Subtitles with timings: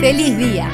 [0.00, 0.70] Feliz día.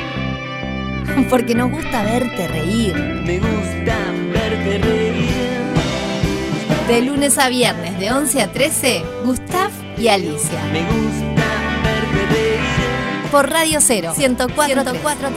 [1.31, 2.95] Porque nos gusta verte reír.
[2.95, 3.97] Me gusta
[4.33, 5.31] verte reír.
[6.87, 10.63] De lunes a viernes, de 11 a 13, Gustav y Alicia.
[10.71, 13.31] Me gusta verte reír.
[13.31, 15.29] Por Radio 0, 104, 104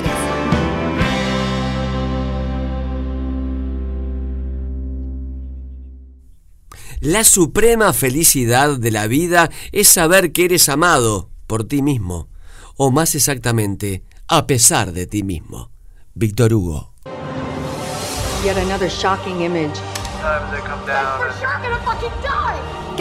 [7.00, 12.28] La suprema felicidad de la vida es saber que eres amado por ti mismo,
[12.78, 15.72] o más exactamente, a pesar de ti mismo.
[16.14, 16.94] Víctor Hugo.
[18.44, 19.74] Yet another shocking image.
[20.22, 21.34] Times they come down and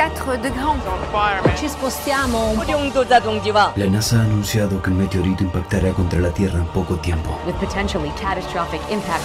[0.03, 1.59] 4 degrés.
[1.59, 2.93] Ci spostiamo un
[3.77, 7.39] La NASA ha anunciado que un meteorito impactará contra la Tierra en poco tiempo.
[7.47, 9.25] With potentially catastrophic impact.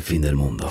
[0.00, 0.70] Fin del mundo.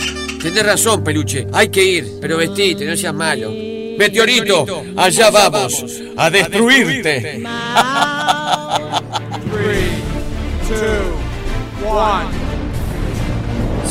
[0.41, 1.47] Tenés razón, peluche.
[1.53, 3.51] Hay que ir, pero vestite, no seas malo.
[3.97, 5.85] Meteorito, allá vamos,
[6.17, 7.41] a destruirte.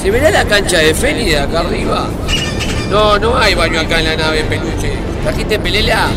[0.00, 2.08] ¿Se verá la cancha de Feli de acá arriba?
[2.90, 4.92] No, no hay baño acá en la nave, peluche.
[5.22, 6.08] ¿Trajiste pelela?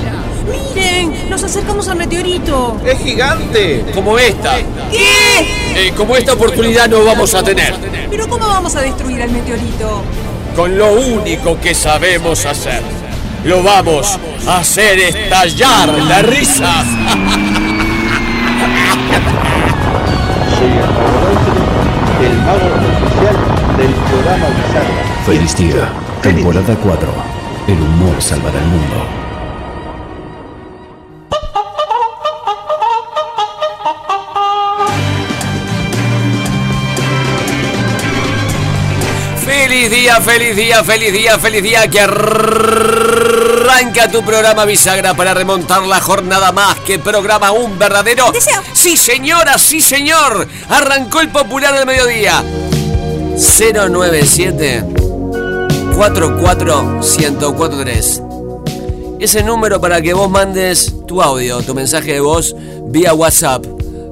[0.47, 1.29] ¡Miren!
[1.29, 2.79] ¡Nos acercamos al meteorito!
[2.85, 3.85] ¡Es gigante!
[3.93, 4.57] Como esta.
[4.89, 5.87] ¿Qué?
[5.87, 7.73] Eh, como esta oportunidad no vamos a tener.
[8.09, 10.03] ¿Pero cómo vamos a destruir al meteorito?
[10.55, 12.81] Con lo único que sabemos hacer.
[13.43, 16.85] Lo vamos a hacer estallar la risa.
[22.25, 23.35] el mago oficial
[23.77, 24.47] del programa.
[25.25, 25.89] Feliz día,
[26.21, 27.13] temporada 4.
[27.67, 29.22] El humor salvará el mundo.
[39.83, 42.09] Feliz día, feliz día, feliz día, feliz día que arranca
[44.09, 48.31] tu programa bisagra para remontar la jornada más que programa un verdadero.
[48.71, 50.47] Sí, señora, sí, señor.
[50.69, 52.45] Arrancó el popular del mediodía.
[53.35, 54.85] 097
[55.97, 58.21] 44 1043.
[59.19, 62.55] Ese número para que vos mandes tu audio, tu mensaje de voz
[62.85, 63.65] vía WhatsApp.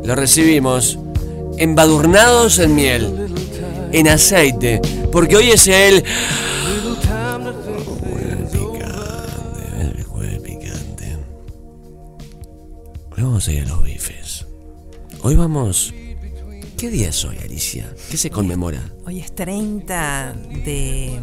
[0.03, 1.00] Lo recibimos
[1.58, 3.30] embadurnados en miel,
[3.94, 6.04] en aceite, porque hoy es el
[9.80, 11.18] el jueves picante.
[13.16, 14.46] Hoy vamos a ir a los bifes.
[15.22, 15.94] Hoy vamos.
[16.78, 17.94] ¿Qué día es hoy, Alicia?
[18.10, 18.82] ¿Qué se conmemora?
[19.06, 20.34] Hoy es 30
[20.66, 21.20] de,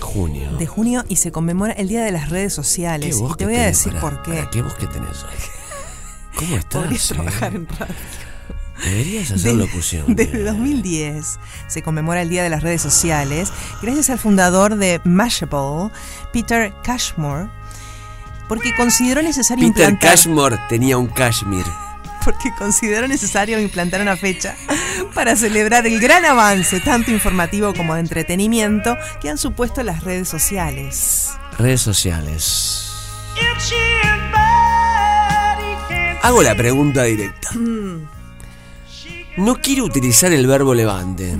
[0.00, 0.52] Junio.
[0.58, 3.16] de junio y se conmemora el Día de las Redes Sociales.
[3.16, 4.46] ¿Qué Y te voy a decir para- por qué.
[4.52, 5.38] ¿Qué voz que tenés hoy?
[6.36, 6.82] ¿Cómo estás?
[6.82, 7.14] Podrías eh?
[7.14, 7.94] trabajar en radio.
[8.84, 10.04] Deberías hacer De- locución.
[10.14, 13.52] Desde 2010 se conmemora el Día de las Redes Sociales
[13.82, 15.90] gracias al fundador de Mashable,
[16.32, 17.48] Peter Cashmore,
[18.48, 21.70] porque consideró necesario Peter implantar Cashmore tenía un cashmere.
[22.24, 24.54] porque consideró necesario implantar una fecha
[25.14, 30.28] para celebrar el gran avance tanto informativo como de entretenimiento que han supuesto las redes
[30.28, 31.30] sociales.
[31.58, 32.84] Redes sociales.
[36.22, 37.50] Hago la pregunta directa.
[39.38, 41.36] No quiero utilizar el verbo levante.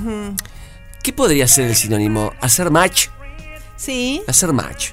[1.02, 2.32] ¿Qué podría ser el sinónimo?
[2.40, 3.08] ¿Hacer match?
[3.76, 4.90] Sí, Hacer match.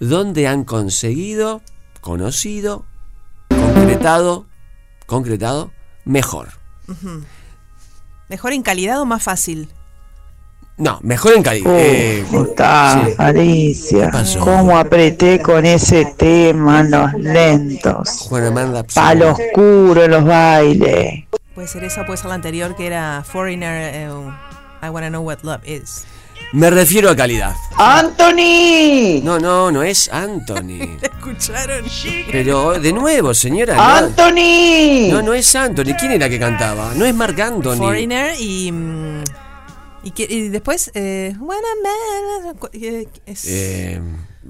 [0.00, 1.62] ¿Dónde han conseguido,
[2.00, 2.84] conocido,
[3.48, 4.46] concretado,
[5.06, 5.70] concretado,
[6.04, 6.48] mejor?
[8.28, 9.68] ¿Mejor en calidad o más fácil?
[10.76, 11.72] No, mejor en calidad.
[11.76, 13.14] Eh, Está, sí.
[13.18, 14.38] Alicia, ¿Qué pasó?
[14.40, 18.28] cómo apreté con ese tema los lentos.
[18.94, 21.24] Palo oscuro en los bailes.
[21.54, 23.90] Puede ser esa, puede ser la anterior que era Foreigner.
[23.92, 24.08] eh,
[24.80, 26.04] I wanna know what love is.
[26.52, 27.54] Me refiero a calidad.
[27.76, 29.20] ¡Anthony!
[29.22, 30.96] No, no, no es Anthony.
[31.02, 31.84] ¿Escucharon?
[32.32, 33.74] Pero de nuevo, señora.
[33.76, 33.82] no.
[33.82, 35.08] ¡Anthony!
[35.10, 35.94] No, no es Anthony.
[35.98, 36.94] ¿Quién era que cantaba?
[36.94, 37.76] No es Marc Anthony.
[37.76, 38.72] Foreigner y.
[38.72, 39.24] mm,
[40.04, 40.90] y, que- y después.
[40.94, 41.34] Eh,
[42.72, 44.00] eh, es- Eh,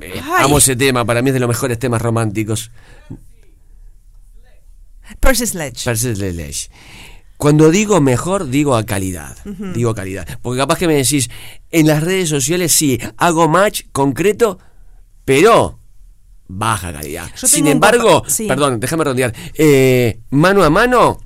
[0.00, 2.70] eh, amo ese tema, para mí es de los mejores temas románticos.
[5.20, 5.84] Percy Sledge.
[5.84, 6.70] Percy Sledge.
[7.38, 9.36] Cuando digo mejor, digo a calidad.
[9.44, 10.26] Digo calidad.
[10.42, 11.30] Porque capaz que me decís,
[11.70, 14.58] en las redes sociales sí, hago match concreto,
[15.24, 15.78] pero
[16.48, 17.30] baja calidad.
[17.36, 18.48] Yo Sin embargo, sí.
[18.48, 19.32] perdón, déjame rondear.
[19.54, 21.20] eh, mano a mano,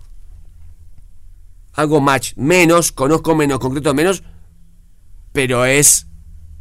[1.73, 4.23] hago match menos, conozco menos, concreto menos,
[5.33, 6.09] pero es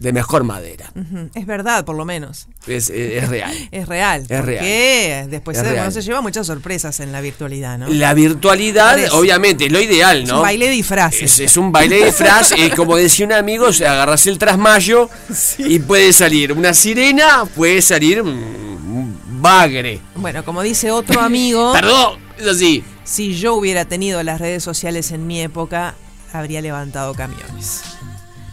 [0.01, 0.91] de mejor madera.
[1.35, 2.47] Es verdad, por lo menos.
[2.67, 3.55] Es, es- es real.
[3.71, 4.21] Es real.
[4.27, 4.57] Es real.
[4.59, 5.91] porque después Es se, real.
[5.93, 7.87] se lleva muchas sorpresas en la virtualidad, ¿no?
[7.87, 9.11] La virtualidad, Parece.
[9.11, 10.37] obviamente, es lo ideal, Es ¿no?
[10.37, 11.21] un baile de disfraces.
[11.21, 14.37] Es, es un baile de disfraz, eh, como decía un amigo, o sea, agarras el
[14.39, 15.09] trasmayo
[15.59, 19.99] y puede salir una sirena, puede salir un bagre.
[20.15, 21.73] Bueno, como dice otro amigo.
[21.73, 22.83] Perdón, es así.
[23.03, 25.93] Si yo hubiera tenido las redes sociales en mi época,
[26.33, 27.81] habría levantado camiones.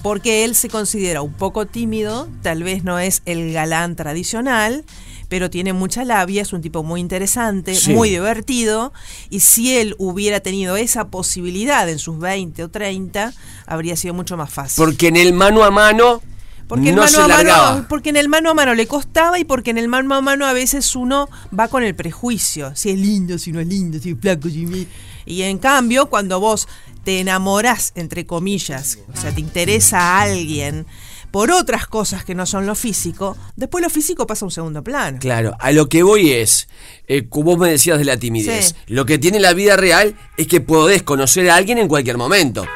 [0.08, 4.86] Porque él se considera un poco tímido, tal vez no es el galán tradicional,
[5.28, 7.92] pero tiene mucha labia, es un tipo muy interesante, Sí.
[7.92, 8.94] muy divertido,
[9.28, 13.34] y si él hubiera tenido esa posibilidad en sus 20 o 30,
[13.66, 14.82] habría sido mucho más fácil.
[14.82, 16.22] Porque en el mano a mano
[16.66, 19.72] Porque, no mano a mano, porque en el mano a mano le costaba y porque
[19.72, 21.28] en el mano a mano a veces uno
[21.58, 22.72] va con el prejuicio.
[22.74, 24.86] Si es lindo, si no es lindo, si es flaco, si
[25.26, 26.66] Y en cambio, cuando vos
[27.08, 30.84] te enamorás, entre comillas, o sea, te interesa a alguien
[31.30, 34.84] por otras cosas que no son lo físico, después lo físico pasa a un segundo
[34.84, 35.16] plano.
[35.18, 36.68] Claro, a lo que voy es,
[37.06, 38.92] eh, como vos me decías de la timidez, Sí.
[38.92, 42.66] lo que tiene la vida real es que podés conocer a alguien en cualquier momento.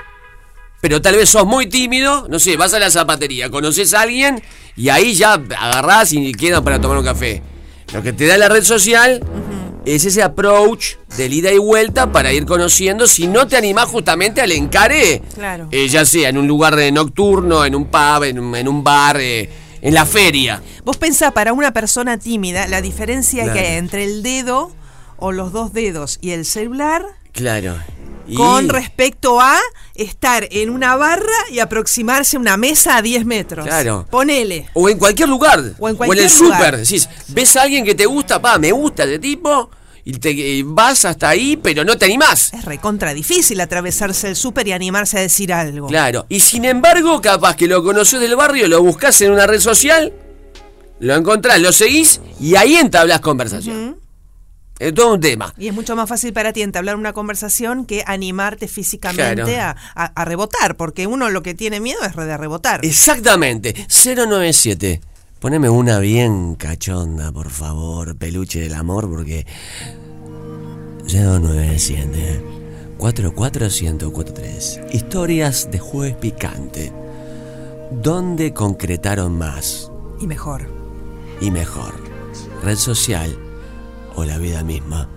[0.81, 4.43] Pero tal vez sos muy tímido, no sé, vas a la zapatería, conoces a alguien
[4.77, 7.43] y ahí ya agarrás y quedan para tomar un café.
[7.93, 9.23] Lo que te da la red social
[9.85, 14.41] es ese approach del ida y vuelta para ir conociendo si no te animás justamente
[14.41, 15.69] al encare, Claro.
[15.71, 18.85] eh, ya sea en un lugar de nocturno, en un pub, en un, en un
[18.85, 19.49] bar, eh,
[19.81, 20.63] en la feria.
[20.85, 23.59] Vos pensá, para una persona tímida, la diferencia Claro.
[23.59, 24.71] que hay entre el dedo
[25.17, 27.77] o los dos dedos y el celular Claro.
[28.27, 29.59] Y- con respecto a
[29.95, 33.67] estar en una barra y aproximarse a una mesa a 10 metros.
[33.67, 34.07] Claro.
[34.11, 34.69] Ponele.
[34.75, 35.61] O en cualquier lugar.
[35.79, 36.47] O en el cualquier súper.
[36.57, 36.77] lugar.
[36.79, 39.71] Decís, ves a alguien que te gusta, pa, me gusta ese tipo,
[40.05, 42.53] y te y vas hasta ahí, pero no te animás.
[42.55, 45.87] Es recontra difícil atravesarse el súper y animarse a decir algo.
[45.89, 46.27] Claro.
[46.29, 50.13] Y sin embargo, capaz que lo conoces del barrio, lo buscas en una red social,
[51.01, 54.02] lo encontrás, lo seguís, y ahí entablas conversación.
[54.89, 55.55] Es todo un tema.
[55.59, 59.79] Y es mucho más fácil para ti entablar una conversación que animarte físicamente Claro.
[59.95, 62.85] a, a- a rebotar, porque uno lo que tiene miedo es de rebotar.
[62.85, 63.75] Exactamente.
[63.89, 65.01] 097.
[65.41, 69.47] Poneme una bien cachonda, por favor, peluche del amor, porque.
[71.07, 72.43] 097
[72.99, 74.81] 44143.
[74.93, 76.93] Historias de jueves picante.
[77.91, 80.69] ¿Dónde concretaron más Y mejor.
[81.41, 81.95] y mejor?
[82.63, 83.37] ¿Red social
[84.17, 85.09] o la vida misma?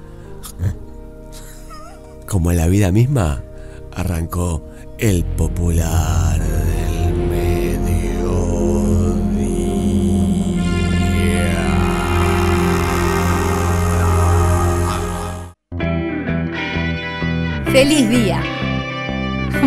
[2.27, 3.43] Como en la vida misma,
[3.93, 4.63] arrancó
[4.97, 6.95] el popular del
[17.75, 18.41] ¡Feliz día!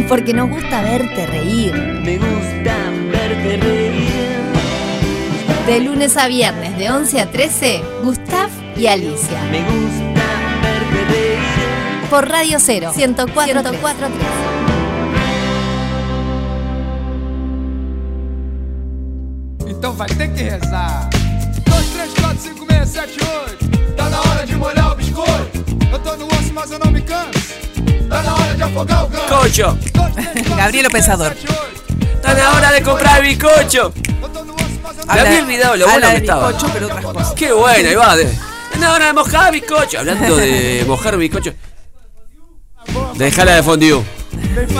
[0.08, 1.74] Porque nos gusta verte reír.
[1.74, 2.74] Me gusta
[3.12, 4.08] verte reír.
[5.66, 9.42] De lunes a viernes, de 11 a 13, Gustav y Alicia.
[9.50, 10.24] Me gusta
[10.62, 12.08] verte reír.
[12.08, 13.62] Por Radio 0, 104,
[19.66, 21.10] Estás vai ter que rezar.
[21.64, 23.12] 2, 3, 4, 5, 6, 7,
[23.68, 23.96] 8.
[23.96, 25.64] Tá na hora de molhar o biscoito.
[25.92, 27.54] Eu tô no osso, mas eu não me canso.
[28.08, 29.26] Tá na hora de afogar o ganso.
[29.26, 29.78] Cocho.
[30.56, 31.32] Gabrielo Pensador.
[32.14, 33.92] Está la hora de comprar bizcocho.
[35.08, 36.48] Había olvidado lo bueno que de estaba.
[36.48, 37.32] bizcocho, pero otras cosas.
[37.34, 37.94] Qué bueno, ahí
[38.86, 39.98] hora de mojar bizcocho.
[39.98, 41.52] Hablando de mojar bizcocho.
[43.14, 44.02] Dejala de fondue.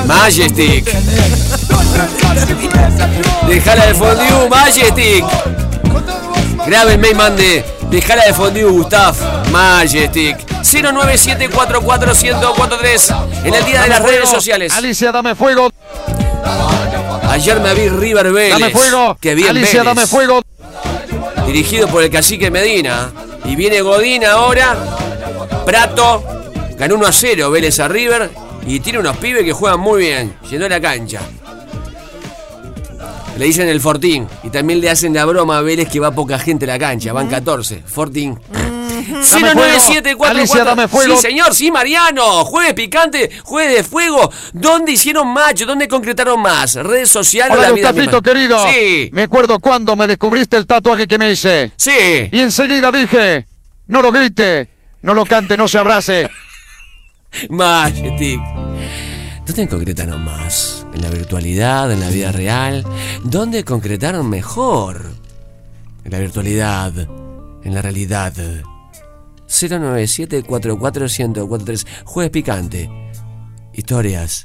[0.06, 0.84] Majestic.
[3.48, 5.24] Dejala de fondue, Majestic.
[6.66, 7.64] Grábenme y mande.
[7.90, 9.14] Dejala de fondue, Gustav.
[9.50, 10.36] Majestic.
[10.62, 14.72] 097441043 en el día de las redes sociales.
[14.74, 15.70] Alicia, dame fuego.
[17.30, 18.58] Ayer me vi River Vélez.
[18.58, 19.16] Dame fuego.
[19.20, 19.94] Que bien Alicia, Vélez.
[19.94, 20.42] dame fuego.
[21.46, 23.10] Dirigido por el cacique Medina.
[23.48, 24.76] Y viene Godín ahora.
[25.64, 26.22] Prato.
[26.76, 28.30] Ganó 1 a 0 Vélez a River.
[28.66, 30.36] Y tiene unos pibes que juegan muy bien.
[30.50, 31.22] Llenó la cancha.
[33.38, 34.28] Le dicen el Fortín.
[34.42, 37.12] Y también le hacen la broma a Vélez que va poca gente a la cancha.
[37.14, 37.82] Van 14.
[37.86, 38.38] Fortín.
[39.02, 41.16] Dame 09744 Alicia, dame fuego.
[41.16, 42.44] Sí, señor, sí, Mariano.
[42.44, 44.30] Jueves picante, jueves de fuego.
[44.52, 45.66] ¿Dónde hicieron macho?
[45.66, 46.74] ¿Dónde concretaron más?
[46.74, 48.32] ¿Redes sociales Hola, la vida Gustavito, misma?
[48.32, 48.66] querido.
[48.68, 49.10] Sí.
[49.12, 51.72] Me acuerdo cuando me descubriste el tatuaje que me hice.
[51.76, 52.28] Sí.
[52.30, 53.46] Y enseguida dije,
[53.86, 54.68] no lo grite,
[55.02, 56.28] no lo cante, no se abrace.
[57.48, 58.40] Majestic.
[59.46, 60.86] ¿Dónde concretaron más?
[60.94, 61.90] ¿En la virtualidad?
[61.90, 62.84] ¿En la vida real?
[63.24, 65.10] ¿Dónde concretaron mejor?
[66.04, 66.92] En la virtualidad.
[67.64, 68.32] En la realidad.
[69.48, 71.86] 097-44143.
[72.04, 72.88] Jueves picante.
[73.72, 74.44] Historias.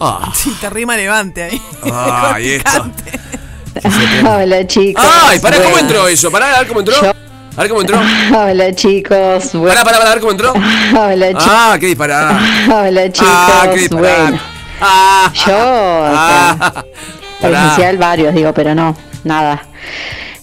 [0.00, 0.32] Ah.
[0.34, 1.60] Sí, te rima levante ahí.
[1.92, 2.90] Ay, esto.
[4.26, 5.04] Hola chicos.
[5.06, 5.38] ¡Ay!
[5.38, 6.28] Pará, ¿cómo entró eso?
[6.30, 6.94] Pará, a ver cómo entró.
[7.56, 8.00] A ver cómo entró.
[8.36, 9.50] Hola chicos.
[9.52, 10.52] Pará, pará, pará, a ver cómo entró.
[10.52, 11.44] Hola chicos.
[11.46, 12.40] Ah, qué disparada.
[12.68, 13.28] Hola chicos.
[13.30, 14.22] Ah, qué disparada.
[14.22, 14.40] bueno,
[14.82, 16.84] Ah, yo ah,
[17.38, 19.62] presencial varios digo, pero no, nada.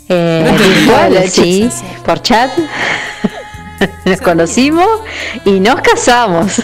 [0.09, 1.69] Eh, virtual, sí,
[2.05, 2.49] por chat.
[4.05, 4.87] Nos conocimos
[5.45, 6.61] y nos casamos.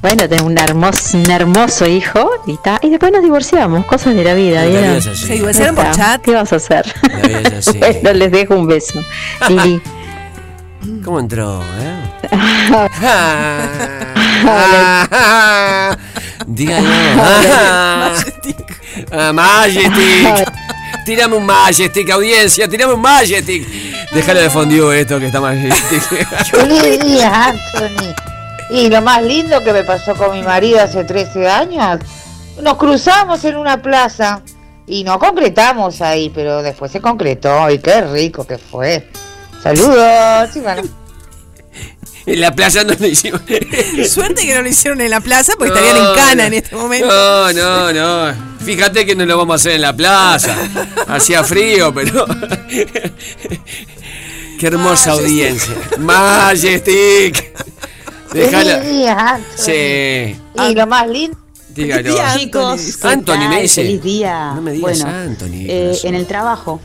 [0.00, 4.24] Bueno, tengo un hermoso, un hermoso hijo y, ta- y después nos divorciamos, cosas de
[4.24, 4.62] la vida.
[4.64, 5.26] La vida es así.
[5.26, 6.20] ¿Se divorciaron por chat?
[6.22, 6.92] ¿Qué vas a hacer?
[7.02, 7.78] La vida es así.
[8.02, 9.00] bueno, les dejo un beso.
[9.48, 9.80] Lili.
[11.04, 12.88] ¿Cómo entró, eh?
[16.46, 16.88] Dígalo.
[17.20, 18.12] Ah,
[19.12, 20.54] ah, Majestic.
[21.04, 23.66] Tirame un Majestic, audiencia, tirame un Majestic.
[24.12, 26.02] Déjalo de fondue esto que está Majestic.
[26.50, 28.14] Feliz día, Anthony.
[28.70, 32.00] Y lo más lindo que me pasó con mi marido hace 13 años,
[32.62, 34.42] nos cruzamos en una plaza
[34.86, 39.06] y no concretamos ahí, pero después se concretó y qué rico que fue.
[39.62, 40.50] Saludos.
[40.62, 40.82] Bueno,
[42.26, 43.42] En la playa no lo hicimos.
[44.08, 47.06] Suerte que no lo hicieron en la plaza porque estarían en cana en este momento.
[47.06, 48.34] No, no, no.
[48.64, 50.56] Fíjate que no lo vamos a hacer en la plaza.
[51.06, 52.26] Hacía frío, pero.
[54.58, 55.74] Qué hermosa audiencia.
[55.98, 57.52] Majestic.
[58.32, 58.78] Déjala.
[58.78, 59.56] feliz día, Anthony.
[59.56, 60.36] Sí.
[60.70, 61.36] Y lo más lindo.
[61.68, 62.16] Dígalo.
[62.36, 63.82] Chicos, ¿qué Anthony me dice.
[63.82, 64.52] Feliz día.
[64.54, 66.80] No me digas bueno, Anthony, eh, en el trabajo.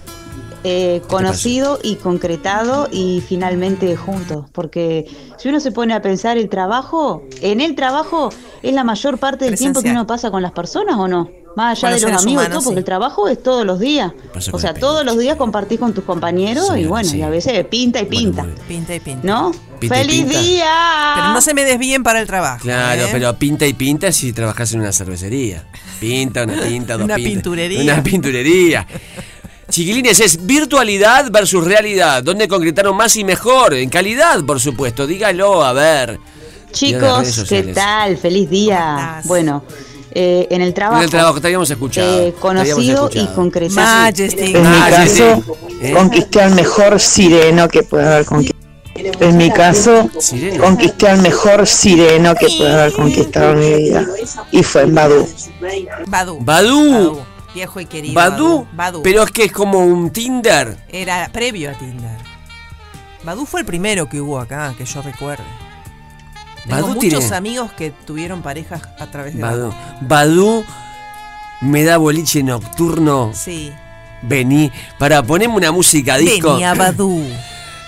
[0.64, 4.46] Eh, conocido y concretado y finalmente juntos.
[4.52, 5.06] Porque
[5.38, 8.30] si uno se pone a pensar el trabajo, en el trabajo
[8.62, 11.30] es la mayor parte del tiempo que uno pasa con las personas o no.
[11.56, 12.80] Más allá de los amigos, y todo, porque sí.
[12.80, 14.14] el trabajo es todos los días.
[14.52, 17.18] O sea, todos los días compartís con tus compañeros y bueno, sí.
[17.18, 18.46] y a veces pinta y pinta.
[18.68, 19.28] Pinta y pinta.
[19.28, 19.52] ¿No?
[19.80, 20.42] Pinta ¡Feliz pinta.
[20.42, 20.72] día!
[21.16, 22.62] Pero no se me desvíen para el trabajo.
[22.62, 23.10] Claro, ¿eh?
[23.12, 25.66] pero pinta y pinta si trabajas en una cervecería.
[26.00, 27.34] Pinta, una pinta, dos Una pintas.
[27.34, 27.94] pinturería.
[27.94, 28.88] Una pinturería.
[29.70, 32.24] Chiquilines, es virtualidad versus realidad.
[32.24, 33.74] ¿Dónde concretaron más y mejor?
[33.76, 35.06] En calidad, por supuesto.
[35.08, 36.20] Dígalo, a ver.
[36.72, 38.18] Chicos, ¿qué tal?
[38.18, 39.22] Feliz día.
[39.26, 39.64] Bueno,
[40.12, 40.98] eh, en el trabajo.
[41.00, 42.22] En el trabajo, te habíamos escuchado.
[42.28, 43.36] eh, conocido y escuchado.
[43.36, 43.76] concretado.
[44.04, 44.56] Majestic.
[44.56, 45.58] En mi Ah, sí, caso.
[45.82, 45.94] ¿Eh?
[45.96, 48.60] conquisté al mejor sireno que puede haber conquistado.
[49.22, 50.62] En mi caso, Sireno.
[50.64, 54.06] conquisté al mejor sireno que puede haber conquistado en mi vida.
[54.52, 55.26] Y fue en Badu.
[56.08, 56.38] Badu.
[56.42, 57.20] Badú.
[57.60, 58.14] Viejo y querido.
[58.14, 58.66] Badú.
[58.72, 59.04] Badu.
[59.04, 60.78] Pero es que es como un Tinder.
[60.88, 62.18] Era previo a Tinder.
[63.22, 65.44] Badu fue el primero que hubo acá, que yo recuerde.
[66.64, 69.74] Tengo Badoo muchos tiene- amigos que tuvieron parejas a través de Badu.
[70.00, 70.64] Badú
[71.60, 73.32] me da boliche nocturno.
[73.34, 73.74] Sí.
[74.22, 74.72] Vení.
[74.98, 76.54] Para ponerme una música disco.
[76.54, 77.26] Venía Badu.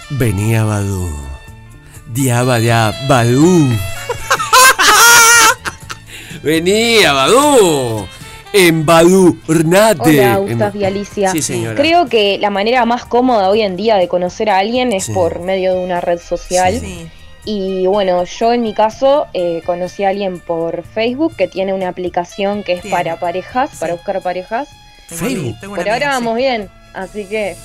[0.09, 1.09] Venía Badú.
[2.07, 3.69] Diaba dia Badú.
[6.43, 8.05] Venía Badú.
[8.53, 10.19] Ornate.
[10.19, 11.31] Hola, Gustavo y Alicia.
[11.31, 11.75] Sí, señora.
[11.75, 15.13] Creo que la manera más cómoda hoy en día de conocer a alguien es Sí.
[15.13, 16.81] por medio de una red social.
[17.43, 21.87] Y bueno, yo en mi caso eh, conocí a alguien por Facebook que tiene una
[21.87, 24.69] aplicación que es para parejas, para buscar parejas.
[25.07, 25.59] Facebook.
[25.59, 26.23] tengo Por ahora amiga, sí.
[26.23, 27.55] vamos bien, así que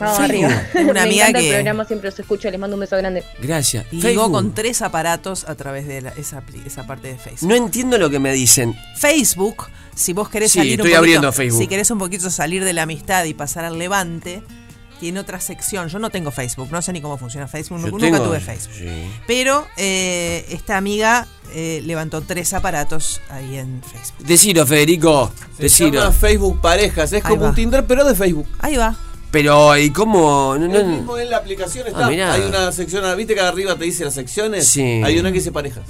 [0.00, 0.44] vamos Facebook.
[0.46, 0.62] arriba.
[0.72, 3.24] Tengo una amiga que- el programa, siempre los escucho, les mando un beso grande.
[3.40, 3.86] Gracias.
[3.92, 4.32] Ligó Facebook.
[4.32, 7.48] con tres aparatos a través de la- esa, esa parte de Facebook.
[7.48, 8.74] No entiendo lo que me dicen.
[8.96, 11.60] Facebook, si vos querés Sí, salir estoy un poquito, abriendo Facebook.
[11.62, 14.42] si querés un poquito salir de la amistad y pasar al levante,
[14.98, 15.88] tiene otra sección.
[15.88, 18.74] Yo no tengo Facebook, no sé ni cómo funciona Facebook, Yo nunca tengo- tuve Facebook.
[18.76, 19.10] Sí.
[19.26, 24.26] Pero eh, esta amiga eh, levantó tres aparatos ahí en Facebook.
[24.26, 25.32] Decilo, Federico.
[25.56, 26.00] Se Decilo.
[26.00, 27.12] llama Facebook Parejas.
[27.12, 27.48] Es Ahí como va.
[27.48, 28.46] un Tinder, pero de Facebook.
[28.58, 28.94] Ahí va.
[29.30, 30.56] Pero, ¿y cómo?
[30.58, 32.08] No, El no- mismo en la aplicación Ah, está.
[32.08, 32.32] mirá.
[32.32, 34.66] Hay una sección, ¿viste que arriba te dice las secciones?
[34.66, 34.82] Sí.
[35.04, 35.84] Hay una que dice parejas.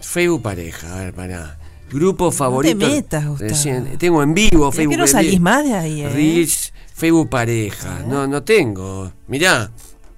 [0.00, 1.58] Facebook pareja, a ver, pará.
[1.90, 2.76] Grupo favorito.
[2.86, 3.86] metas, Gustavo.
[3.98, 4.92] Tengo en vivo Facebook.
[4.92, 6.08] que no en salís más de ahí, ¿eh?
[6.08, 8.00] Reels, Facebook pareja.
[8.08, 9.12] No, no tengo.
[9.28, 9.70] Mirá.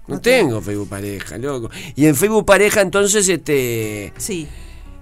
[0.06, 1.68] No tengo Facebook pareja, loco.
[1.94, 4.48] Y en Facebook pareja entonces este Sí.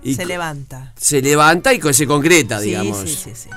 [0.03, 0.93] Y se levanta.
[0.97, 3.01] se levanta y se concreta, Sí, digamos.
[3.01, 3.49] sí, sí, sí.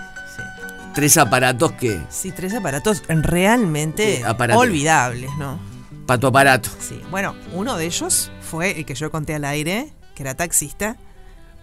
[0.96, 4.62] Tres aparatos que Sí, tres aparatos realmente aparatos.
[4.64, 5.60] olvidables, ¿no?
[6.06, 6.70] para tu aparato.
[6.80, 7.00] Sí.
[7.12, 10.98] Bueno, uno de ellos fue el que yo conté al aire, que era taxista.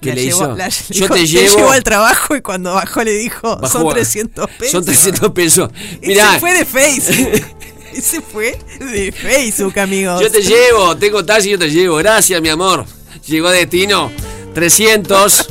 [0.01, 0.57] ¿Qué La le llevó- hizo?
[0.57, 3.89] la- Yo dijo, te llevo- llevo al trabajo y cuando bajó le dijo, Bajó son
[3.91, 4.71] a- 300 pesos.
[4.73, 5.71] Son 300 pesos.
[6.03, 7.57] Mirá, fue de Facebook.
[7.93, 10.21] Ese fue de Facebook, amigos.
[10.21, 11.97] yo te llevo, tengo taxi, yo te llevo.
[11.97, 12.85] Gracias, mi amor.
[13.27, 14.13] Llegó a destino.
[14.55, 15.49] 300.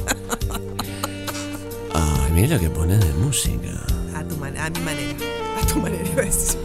[2.35, 3.69] Mira lo que pones de música.
[4.15, 5.13] A, tu man- a mi manera.
[5.61, 6.59] A tu manera iba a decir.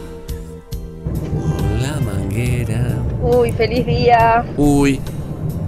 [1.81, 2.97] La manguera.
[3.21, 4.43] Uy, feliz día.
[4.57, 4.99] Uy.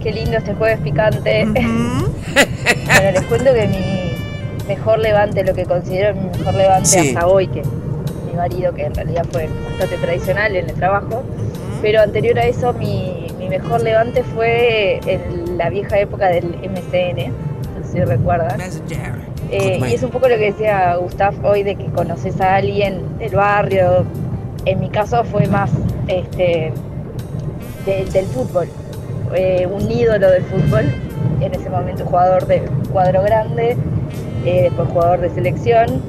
[0.01, 1.45] Qué lindo este jueves picante.
[1.45, 7.09] bueno, les cuento que mi mejor levante, lo que considero mi mejor levante Sí.
[7.09, 7.61] hasta hoy, que
[8.27, 11.23] mi marido, que en realidad fue bastante tradicional en el trabajo,
[11.81, 17.29] pero anterior a eso mi, mi mejor levante fue en la vieja época del MCN,
[17.79, 18.59] no sé si recuerdan.
[19.51, 23.01] Eh, y es un poco lo que decía Gustav hoy de que conoces a alguien
[23.19, 24.05] del barrio.
[24.65, 25.69] En mi caso fue más
[26.07, 26.71] este
[27.85, 28.67] de- del fútbol.
[29.35, 30.85] Eh, un ídolo del fútbol,
[31.41, 33.75] en ese momento jugador de cuadro grande,
[34.45, 36.01] eh, después jugador de selección,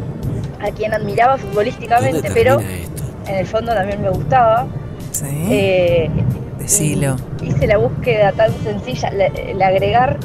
[0.60, 3.02] a quien admiraba futbolísticamente, ¿Dónde pero esto?
[3.26, 4.66] en el fondo también me gustaba.
[5.10, 5.26] Sí.
[5.50, 6.10] Eh,
[6.58, 7.16] Decilo.
[7.42, 10.18] hice la búsqueda tan sencilla, la- el agregar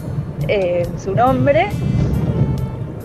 [0.47, 1.67] eh, su nombre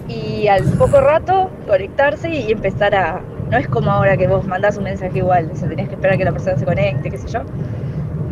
[0.09, 3.21] y al poco rato conectarse y empezar a...
[3.51, 6.15] No es como ahora que vos mandás un mensaje igual, o sea, tenés que esperar
[6.15, 7.41] a que la persona se conecte, qué sé yo.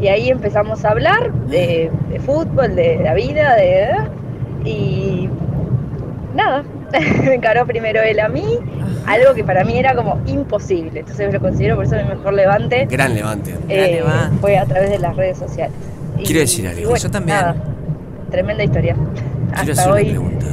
[0.00, 3.88] Y ahí empezamos a hablar de, de fútbol, de la vida, de...
[4.64, 5.28] Y
[6.34, 6.64] nada,
[7.24, 8.58] me encaró primero él a mí,
[9.06, 11.00] algo que para mí era como imposible.
[11.00, 12.86] Entonces lo considero por eso mi mejor levante.
[12.90, 13.54] Gran levante.
[13.68, 14.02] Eh,
[14.40, 15.74] fue a través de las redes sociales.
[16.18, 16.80] Y- Quiero decir algo.
[16.80, 17.38] y bueno, Yo también.
[17.38, 17.54] nada,
[18.30, 18.94] tremenda historia.
[18.94, 20.46] Quiero Hasta hacer una hoy, pregunta.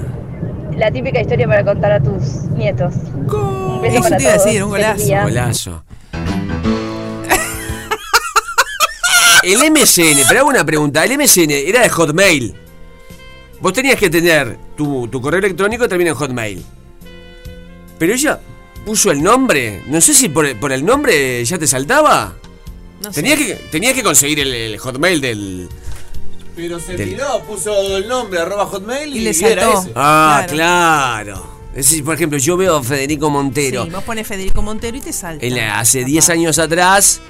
[0.79, 2.21] La típica historia para contar a tus
[2.55, 2.93] nietos.
[3.13, 4.45] Un beso Eso para te iba a todos.
[4.45, 5.05] decir, un Feliz golazo.
[5.05, 5.23] día.
[5.23, 5.83] Golazo.
[9.43, 11.03] El MSN, pero hago una pregunta.
[11.05, 12.53] El MSN era de Hotmail.
[13.61, 16.65] Vos tenías que tener tu, tu correo electrónico termina en Hotmail.
[17.97, 18.39] Pero ella
[18.85, 19.81] puso el nombre.
[19.87, 22.33] No sé si por, el- por el nombre ya te saltaba.
[23.01, 25.69] No tenías, que, tenías que conseguir el, el Hotmail del.
[26.61, 29.79] Pero se Del- miró, puso el nombre arroba hotmail y, Y le era saltó.
[29.81, 29.91] ese.
[29.95, 31.47] Ah, claro.
[31.69, 33.85] Es decir, por ejemplo, yo veo a Federico Montero.
[33.85, 35.45] Sí, vos pones Federico Montero y te salta.
[35.45, 37.21] En la- hace 10 años atrás,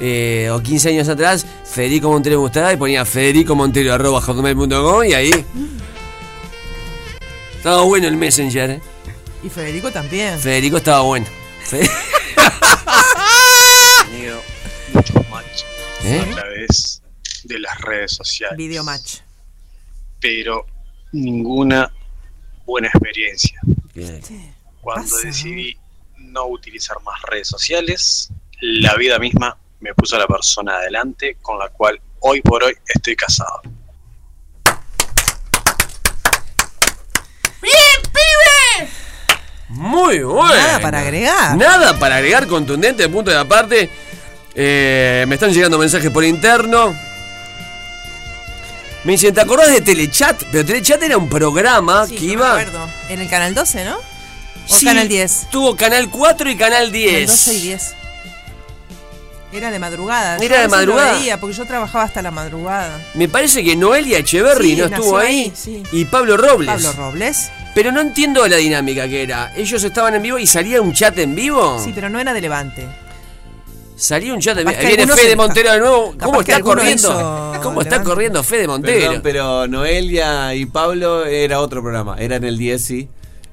[0.00, 5.04] eh, o 15 años atrás, Federico Montero me gustaba y ponía Federico Montero arroba hotmail.com
[5.04, 5.44] y ahí.
[7.56, 8.80] Estaba bueno el Messenger, eh.
[9.42, 10.38] Y Federico también.
[10.38, 11.26] Federico estaba bueno.
[11.64, 11.90] Fe-
[14.10, 14.40] tenido
[14.92, 15.62] muchos match
[16.04, 16.24] ¿Eh?
[16.30, 17.02] a través
[17.46, 19.18] de las redes sociales, Video match.
[20.20, 20.66] pero
[21.12, 21.92] ninguna
[22.64, 23.60] buena experiencia.
[23.94, 24.20] Bien.
[24.80, 25.26] Cuando pasa?
[25.26, 25.76] decidí
[26.18, 28.30] no utilizar más redes sociales,
[28.60, 32.74] la vida misma me puso a la persona adelante con la cual hoy por hoy
[32.86, 33.62] estoy casado.
[39.68, 40.54] Muy bueno.
[40.54, 41.56] Nada para agregar.
[41.56, 43.90] Nada para agregar, contundente, de punto de aparte.
[44.54, 46.94] Eh, me están llegando mensajes por interno.
[49.06, 50.42] Me dicen, ¿te acordás de Telechat?
[50.52, 52.50] Pero Telechat era un programa Sí, que me iba.
[52.50, 52.86] acuerdo.
[53.08, 53.96] En el canal 12, ¿no?
[54.68, 55.46] O Sí, canal 10.
[55.50, 57.12] Tuvo canal 4 y canal 10.
[57.12, 57.94] Canal 12 y 10.
[59.52, 60.36] Era de madrugada.
[60.38, 61.18] Yo Era a de veces lo madrugada.
[61.18, 63.00] veía porque yo trabajaba hasta la madrugada.
[63.14, 65.26] Me parece que Noelia Echeverry Sí, no estuvo ahí.
[65.44, 65.82] ahí, sí.
[65.92, 66.68] Y Pablo Robles.
[66.68, 67.50] Pablo Robles.
[67.74, 69.52] Pero no entiendo la dinámica que era.
[69.56, 71.80] Ellos estaban en vivo y salía un chat en vivo.
[71.82, 72.86] Sí, pero no era de Levante.
[73.96, 76.14] Salía un chat que Viene Fede se- Montero de nuevo.
[76.22, 76.94] ¿Cómo está corriendo?
[76.94, 79.00] hizo ¿Cómo está corriendo Fede Montero?
[79.06, 82.16] Perdón, pero Noelia y Pablo era otro programa.
[82.18, 83.08] Era en el 10, sí.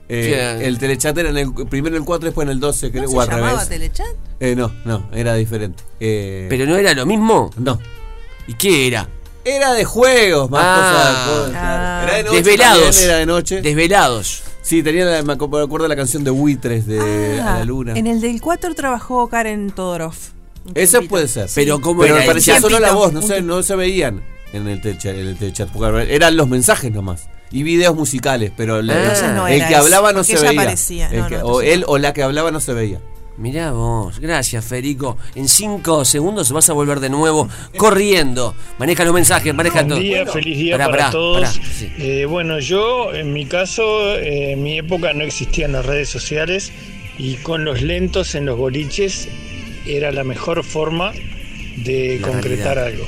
[0.09, 3.07] Eh, el telechat era en el, primero en el 4, después en el 12, creo,
[3.09, 3.69] ¿Se o al llamaba revés.
[3.69, 4.05] Telechat?
[4.41, 5.81] Eh, no, no, era diferente.
[5.99, 7.49] Eh, ¿Pero no era lo mismo?
[7.57, 7.79] No.
[8.45, 9.07] ¿Y qué era?
[9.45, 11.25] Era de juegos, más Ah.
[11.25, 11.47] cosas.
[11.47, 12.03] cosas.
[12.03, 13.01] Era de noche Desvelados.
[13.01, 13.61] Era de noche.
[13.61, 14.43] Desvelados.
[14.63, 17.93] Sí, tenía la, me acuerdo de la canción de Buitres de Ah, A la Luna.
[17.95, 20.15] En el del 4 trabajó Karen Todorov.
[20.73, 21.49] Ese puede ser.
[21.53, 22.25] Pero ¿cómo Pero era?
[22.25, 24.23] parecía solo la voz, no un se, no se veían
[24.53, 27.27] en el telechat, en el telechat, porque eran los mensajes nomás.
[27.51, 28.95] Y videos musicales, pero la-
[29.35, 30.61] no el que eso, hablaba no porque se veía.
[30.61, 31.09] aparecía.
[31.11, 32.99] El No, que- no, o él o la que hablaba no se veía.
[33.37, 35.17] Mirá vos, gracias Federico.
[35.33, 38.53] En cinco segundos vas a volver de nuevo corriendo.
[38.77, 39.99] Maneja los mensajes, maneja Buen todo.
[39.99, 41.41] día, feliz día para todos.
[41.41, 41.91] pará, sí.
[41.97, 43.83] Eh, bueno, yo en mi caso,
[44.17, 46.71] eh, en mi época no existían las redes sociales
[47.17, 49.27] y con los lentos en los boliches
[49.87, 51.11] era la mejor forma
[51.77, 52.85] de La concretar realidad.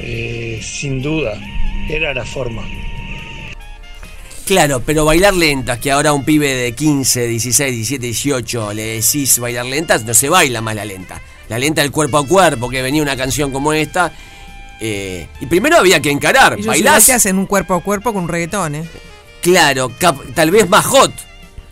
[0.00, 1.40] Eh, sin duda,
[1.88, 2.62] era la forma.
[4.46, 9.00] Claro, pero bailar lentas, que ahora a un pibe de 15, 16, 17, 18 le
[9.00, 11.20] decís bailar lentas, no se baila más la lenta.
[11.48, 14.12] La lenta del cuerpo a cuerpo, que venía una canción como esta.
[14.80, 16.56] eh, y primero había que encarar.
[16.62, 18.84] Bailás, se hacen un cuerpo a cuerpo con un reggaetón, ¿eh?
[19.42, 21.12] claro, cap- tal vez más hot.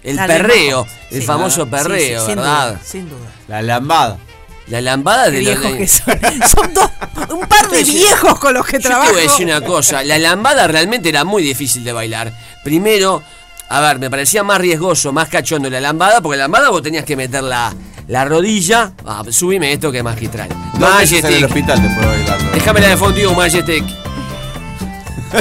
[0.03, 1.27] El Tal perreo, más hot, el sí.
[1.27, 2.69] famoso Sí, perreo, sí, sin ¿verdad?
[2.73, 3.33] duda, sin duda.
[3.49, 4.19] La lambada.
[4.69, 6.19] La lambada de viejos los que son.
[6.49, 6.91] Son dos,
[7.31, 9.13] un par de viejos con los que Yo te trabajo.
[9.13, 12.33] voy a decir una cosa, la lambada realmente era muy difícil de bailar.
[12.63, 13.23] Primero,
[13.69, 17.05] a ver, me parecía más riesgoso, más cachondo la lambada, porque la lambada vos tenías
[17.05, 17.75] que meter la,
[18.09, 18.93] la rodilla.
[19.05, 20.49] Ah, subime esto que es magistral.
[20.49, 21.45] Veces en el Majestic.
[21.47, 22.51] hospital después bailarlo.
[22.53, 23.85] Déjame la de fondo, Majestic.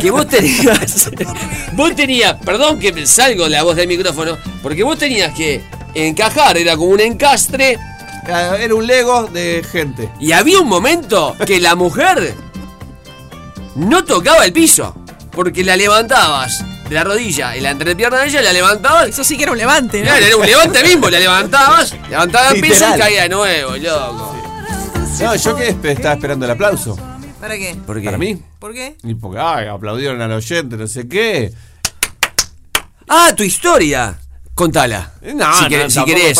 [0.01, 1.09] Que vos tenías.
[1.73, 2.35] Vos tenías.
[2.43, 4.37] Perdón que salgo de la voz del micrófono.
[4.61, 5.61] Porque vos tenías que
[5.93, 7.77] encajar, era como un encastre.
[8.27, 10.09] Era un Lego de gente.
[10.19, 12.35] Y había un momento que la mujer
[13.75, 14.95] no tocaba el piso.
[15.31, 19.09] Porque la levantabas de la rodilla y la entrepierna de ella, la levantabas.
[19.09, 20.05] Eso sí que era un levante, ¿no?
[20.05, 24.35] Claro, era un levante mismo, la levantabas, levantabas el piso y caía de nuevo, loco.
[25.19, 26.97] No, yo que estaba esperando el aplauso.
[27.39, 27.75] ¿Para qué?
[27.85, 28.05] ¿Por qué?
[28.05, 28.41] Para mí.
[28.59, 28.95] ¿Por qué?
[29.03, 31.51] Y porque, ay, aplaudieron al oyente, no sé qué.
[33.09, 34.17] Ah, tu historia.
[34.55, 35.13] Contala.
[35.35, 36.37] No, si no, querés, si querés,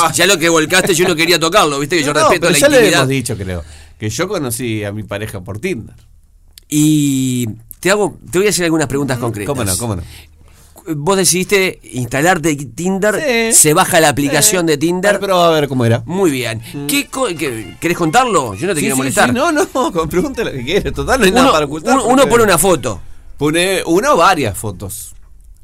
[0.00, 0.12] no.
[0.12, 2.68] Ya lo que volcaste yo no quería tocarlo, viste que yo respeto pero la ya
[2.68, 2.98] le intimidad.
[3.00, 3.64] hemos dicho, creo,
[3.98, 5.94] que yo conocí a mi pareja por Tinder.
[6.68, 7.46] Y
[7.80, 9.48] te hago, te voy a hacer algunas preguntas concretas.
[9.48, 9.76] ¿Cómo no?
[9.78, 10.02] ¿Cómo no?
[10.96, 13.58] Vos decidiste instalarte Tinder, Sí.
[13.58, 14.72] se baja la aplicación Sí.
[14.72, 15.14] de Tinder.
[15.16, 16.02] Ah, pero a ver cómo era.
[16.04, 16.60] Muy bien.
[16.86, 18.54] ¿Qué, qué- ¿Querés contarlo?
[18.54, 19.32] Yo no te Sí, quiero molestar.
[19.32, 19.66] no, no,
[20.10, 20.92] pregúntale lo que quieres.
[20.92, 21.94] Total, no hay uno, nada para ocultar.
[21.94, 23.00] uno- uno pone una foto.
[23.38, 25.14] Pone uno o varias fotos.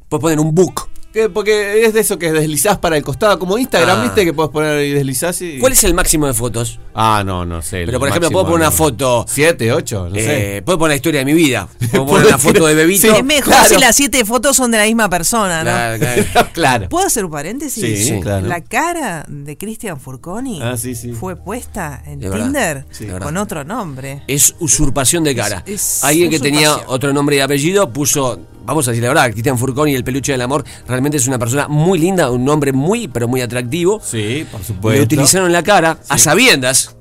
[0.09, 0.89] Puedes poner un book.
[1.13, 4.03] Que- Porque es de eso que deslizás para el costado, como Instagram, Ah.
[4.05, 4.25] ¿viste?
[4.25, 5.59] Que puedes poner y deslizás y.
[5.59, 6.79] ¿Cuál es el máximo de fotos?
[6.95, 7.83] Ah, no, no sé.
[7.87, 9.25] Pero por ejemplo, puedo poner una foto.
[9.29, 10.59] Siete, ocho, no sé.
[10.59, 11.69] Eh, puedo poner la historia de mi vida.
[11.91, 13.03] Puedo poner una foto de bebito.
[13.03, 13.69] Sí, Es mejor claro.
[13.69, 15.63] si las siete fotos son de la misma persona, ¿no?
[15.65, 15.99] Claro,
[16.33, 16.49] claro.
[16.53, 16.89] claro.
[16.89, 17.83] ¿Puedo hacer un paréntesis?
[17.83, 18.21] Sí, Sí.
[18.21, 18.47] claro.
[18.47, 21.13] La cara de Cristian Furconi Ah, sí, sí.
[21.13, 24.23] fue puesta en De Tinder sí, con otro nombre.
[24.29, 25.63] Es usurpación de cara.
[25.67, 29.31] Es- es Alguien que tenía otro nombre y apellido puso, vamos a decir la verdad,
[29.33, 33.09] Cristian Furconi, el peluche del amor, realmente es una persona muy linda, un nombre muy,
[33.09, 34.01] pero muy atractivo.
[34.05, 35.03] Sí, por Le supuesto.
[35.03, 36.97] utilizaron la cara a sabiendas.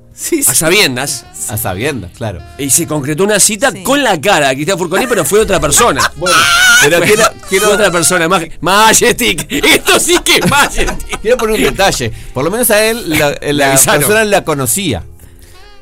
[0.46, 1.24] A sabiendas.
[1.48, 2.40] A sabiendas, claro.
[2.58, 6.00] Y se concretó una cita con la cara de Cristian Furconi, pero fue otra persona.
[6.16, 6.36] Bueno,
[6.82, 7.24] pero Fue- quiero,
[7.66, 8.28] fue otra persona.
[8.28, 9.46] Mag- Majestic.
[9.50, 11.20] Esto sí que es Majestic.
[11.22, 12.12] quiero poner un detalle.
[12.34, 15.02] Por lo menos a él, la, persona la conocía.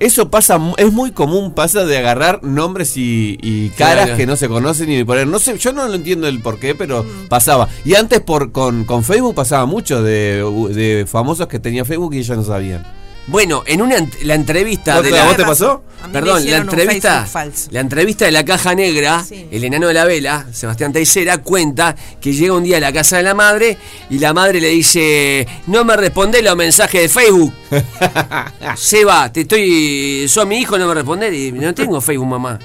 [0.00, 4.16] Eso pasa, mu- es muy común, pasa de agarrar nombres y, y caras Claro.
[4.16, 5.26] que no se conocen y de poner.
[5.26, 7.28] No sé, yo no lo entiendo el por qué, pero Mm.
[7.28, 7.68] pasaba.
[7.84, 12.18] Y antes por con, con Facebook pasaba mucho de, de famosos que tenía Facebook y
[12.18, 12.86] ellos no sabían.
[13.28, 15.82] Bueno, en una la entrevista ¿Vos de la a vos te pasó?
[16.12, 17.26] Perdón, la entrevista,
[17.70, 19.46] la entrevista de la caja negra, Sí.
[19.50, 23.18] el enano de la vela, Sebastián Teisera, cuenta que llega un día a la casa
[23.18, 23.76] de la madre
[24.08, 27.52] y la madre le dice, no me responde los mensajes de Facebook.
[28.76, 32.58] Seba, te estoy, sos mi hijo, no me responde y no tengo Facebook, mamá.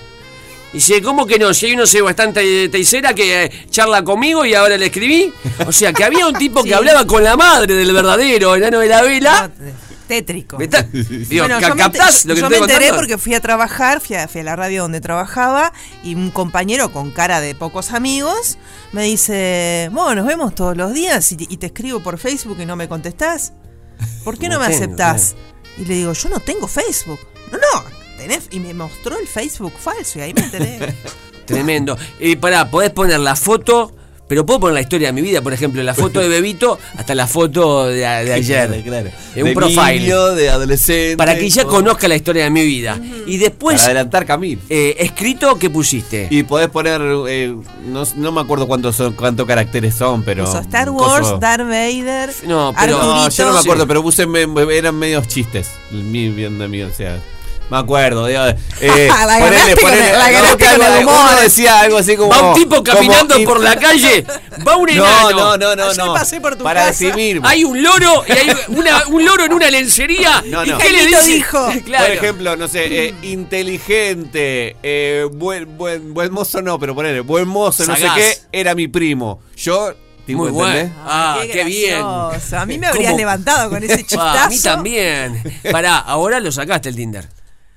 [0.71, 1.53] Y dice, ¿cómo que no?
[1.53, 5.31] Si hay uno Sebastián Te- Teisera que eh, charla conmigo y ahora le escribí.
[5.67, 8.87] O sea, que había un tipo que hablaba con la madre del verdadero enano de
[8.87, 9.51] la vela.
[10.17, 10.57] Tétrico.
[10.57, 12.69] ¿Me está- Digo, Bueno, ¿ca- yo me, ¿captás enter- lo que yo te me estoy
[12.71, 12.95] enteré contando?
[12.97, 15.73] porque fui a trabajar, fui a, fui a la radio donde trabajaba
[16.03, 18.57] y un compañero con cara de pocos amigos
[18.91, 22.57] me dice, bueno, nos vemos todos los días y, te- y te escribo por Facebook
[22.59, 23.53] y no me contestás.
[24.23, 25.35] ¿Por qué no, No me tengo, aceptás?
[25.77, 27.19] Y le digo, yo no tengo Facebook.
[27.51, 27.83] No, no,
[28.17, 28.47] tenés...
[28.51, 30.93] Y me mostró el Facebook falso y ahí me enteré.
[31.45, 31.97] Tremendo.
[32.19, 33.95] Y pará, podés poner la foto,
[34.27, 37.13] Pero puedo poner la historia de mi vida, por ejemplo, la foto de Bebito hasta
[37.13, 38.67] la foto de, de ayer.
[38.67, 39.09] Claro, claro.
[39.35, 39.99] En un de profile.
[39.99, 41.17] niño, de adolescente.
[41.17, 41.73] Para que ella todo.
[41.73, 42.99] conozca la historia de mi vida.
[43.27, 44.61] Y después, Para adelantar camino.
[44.69, 46.27] eh, escrito, ¿qué pusiste?
[46.31, 47.53] Y podés poner, eh,
[47.85, 50.45] no, no me acuerdo cuántos son, cuántos caracteres son, pero.
[50.61, 53.87] Star Wars, coso- Darth Vader, No, pero- No, yo no me acuerdo, Sí.
[53.87, 55.69] pero puse, me- me- eran medios chistes.
[55.91, 57.19] Mi, viendo mi, o sea.
[57.69, 58.43] Me acuerdo, digo,
[58.81, 62.29] eh, La ponele, ponele, el- la no, que algo- uno decía algo así como.
[62.29, 64.25] Va un tipo caminando in- por la calle,
[64.67, 65.31] va un No, enano.
[65.31, 66.13] no, no, no, Ayer no.
[66.13, 67.05] pasé por tu Para casa.
[67.05, 67.39] definir.
[67.43, 70.43] Hay un loro y hay una- un loro en una lencería.
[70.45, 70.77] No, ¿Y no.
[70.77, 71.23] qué le dice?
[71.31, 71.67] dijo.
[71.85, 72.05] Claro.
[72.05, 77.47] Por ejemplo, no sé, eh, inteligente, eh, buen, buen, buen mozo no, pero ponele, buen
[77.47, 79.41] mozo, no sé qué, era mi primo.
[79.55, 79.93] Yo,
[80.27, 80.91] tipo, Muy ¿entendés?
[80.91, 81.03] bueno.
[81.07, 82.01] Ah, qué, bien.
[82.03, 83.17] A mí me habrías ¿Cómo?
[83.17, 84.21] levantado con ese chistazo.
[84.21, 85.41] Ah, a mí también.
[85.71, 87.27] Pará, ahora lo sacaste el Tinder.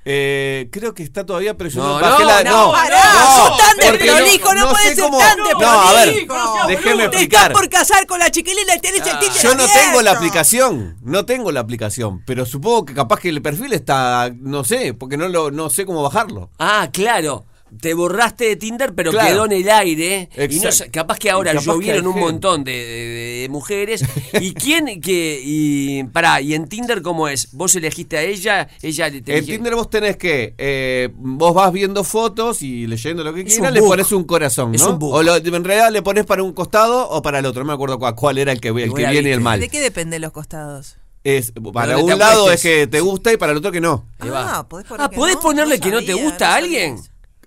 [0.08, 2.44] Eh, creo que está todavía, pero yo No, no, bajé no, la.
[2.44, 3.02] no, Pará,
[3.36, 6.34] sos tan desprolijo, no, puede ser cómo- tan No, desprolijo.
[6.34, 7.52] a ver, déjeme Te estás explicar.
[7.52, 9.80] por casar con la chiquilina y tenés el Tinder Yo no abierto.
[9.80, 14.30] tengo la aplicación, no tengo la aplicación, pero supongo que capaz que el perfil está,
[14.38, 16.50] no sé, porque no lo, no sé cómo bajarlo.
[16.60, 17.44] Ah, claro.
[17.80, 19.28] Te borraste de Tinder, pero Claro.
[19.28, 20.28] quedó en el aire.
[20.48, 22.24] Y no capaz que ahora que llovieron un gente.
[22.26, 24.04] montón de, de- de mujeres.
[24.40, 27.50] ¿Y quién que y pará, y en Tinder cómo es?
[27.52, 28.68] ¿Vos elegiste a ella?
[28.82, 29.44] Ella te En?
[29.44, 33.72] Tinder vos tenés que, eh, vos vas viendo fotos y leyendo lo que Es quieras,
[33.72, 34.90] le pones un corazón, Es ¿no?
[34.96, 37.66] un o lo- en realidad le pones para un costado o para el otro, no
[37.68, 39.58] me acuerdo cuál, cuál era el que, el que viene y el mal.
[39.58, 40.98] ¿De qué depende los costados?
[41.24, 43.80] Es, para ¿Dónde te un lado es que te gusta y para el otro que
[43.80, 44.06] no.
[44.20, 45.40] Ah, podés poner Ah, que ¿podés no?
[45.40, 46.96] ponerle No que no te gusta no a alguien?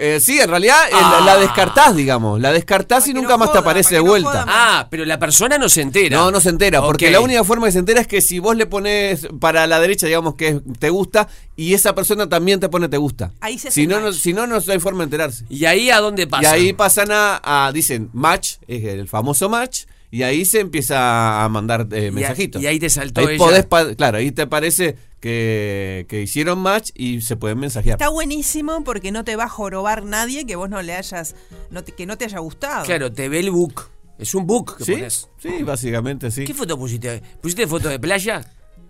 [0.02, 1.18] Eh, sí, en realidad eh, Ah.
[1.26, 2.40] la, la descartás, digamos.
[2.40, 4.30] La descartás y nunca no más joda, te aparece de no vuelta.
[4.30, 4.46] joda.
[4.48, 6.16] Ah, pero la persona no se entera.
[6.18, 8.56] No, no se entera, porque la única forma que se entera es que si vos
[8.56, 12.70] le pones para la derecha, digamos que es- te gusta, y esa persona también te
[12.70, 13.34] pone te gusta.
[13.42, 15.44] Ahí se si no, no, si no, no hay forma de enterarse.
[15.50, 16.44] ¿Y ahí a dónde pasa?
[16.58, 19.82] Y ahí pasan a, a- dicen match, es el famoso match,
[20.12, 22.62] y ahí se empieza a mandar eh, mensajitos.
[22.62, 23.38] y ahí te saltó Ahí ella.
[23.38, 27.96] podés pa- claro, ahí te parece que, que hicieron match y se pueden mensajear.
[27.96, 31.36] Está buenísimo porque no te va a jorobar nadie que vos no le hayas,
[31.72, 32.86] no te- que no te haya gustado.
[32.86, 33.90] Claro, te ve el book.
[34.18, 34.92] Es un book que ¿Sí?
[34.94, 35.30] pones.
[35.42, 36.44] Sí, básicamente sí.
[36.46, 37.22] ¿Qué foto pusiste?
[37.42, 38.42] ¿Pusiste foto de playa?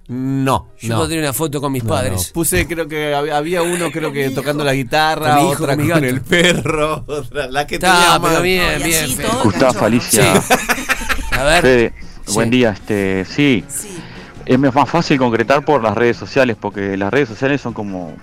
[0.07, 0.99] No, Yo no.
[1.01, 2.27] pondré una foto con mis No, padres.
[2.29, 2.33] no.
[2.33, 5.77] Puse, creo que había, había uno, creo que tocando la guitarra, Con mi hijo, otra
[5.77, 9.17] con el perro, otra la que Está, tenía pero bien, bien.
[9.43, 9.85] Gustavo.
[9.85, 10.43] Alicia,
[11.39, 11.61] A ver.
[11.61, 11.93] Fede,
[12.25, 12.33] Sí.
[12.33, 12.71] buen día.
[12.71, 13.97] Este, sí, Sí.
[14.45, 18.13] es más fácil concretar por las redes sociales porque las redes sociales son como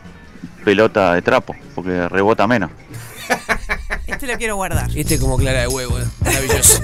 [0.65, 2.71] pelota de trapo porque rebota menos.
[4.07, 4.89] Este lo quiero guardar.
[4.95, 6.05] Este como clara de huevo, eh.
[6.21, 6.81] maravilloso.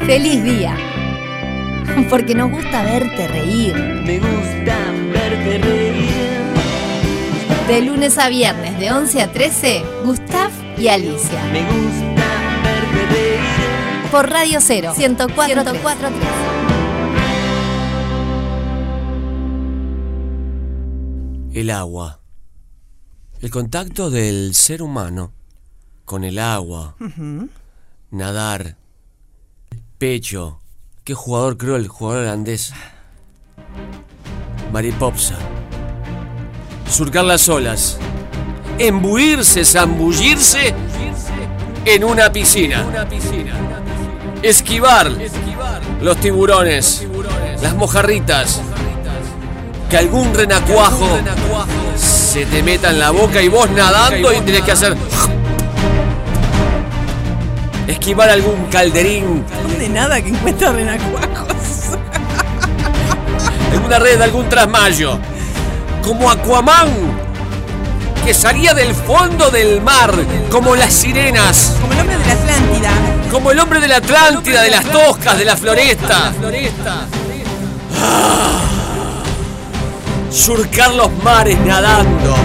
[0.06, 0.76] Feliz día.
[2.08, 3.74] Porque nos gusta verte reír.
[3.76, 4.76] Me gusta
[5.12, 6.08] verte reír.
[7.68, 11.42] De lunes a viernes, de 11 a 13, Gustav y Alicia.
[11.52, 12.07] Me gusta.
[14.10, 15.64] Por Radio 0, 104,
[21.52, 22.20] El agua.
[23.42, 25.32] El contacto del ser humano
[26.06, 26.96] con el agua.
[28.10, 28.76] Nadar.
[29.98, 30.60] Pecho.
[31.04, 32.72] Qué jugador cruel, el jugador holandés.
[34.72, 35.36] Maripopsa.
[36.88, 37.98] Surcar las olas.
[38.78, 40.74] Embuirse, zambullirse
[41.84, 42.86] en una piscina.
[44.42, 45.10] Esquivar
[46.00, 47.06] los tiburones,
[47.60, 48.60] las mojarritas.
[49.90, 51.18] Que algún renacuajo
[51.96, 54.96] se te meta en la boca y vos nadando y tenés que hacer.
[57.86, 59.44] Esquivar algún calderín,
[59.78, 61.96] De nada que encuentra renacuajos.
[63.72, 65.18] alguna red, algún trasmayo.
[66.02, 66.88] Como Aquaman,
[68.24, 70.12] que salía del fondo del mar,
[70.50, 71.74] como las sirenas.
[71.80, 72.47] Como el hombre de la Atlántida.
[73.30, 76.32] Como el hombre de la Atlántida, de las toscas, de la floresta.
[78.00, 78.60] Ah.
[80.30, 82.36] Surcar los mares nadando.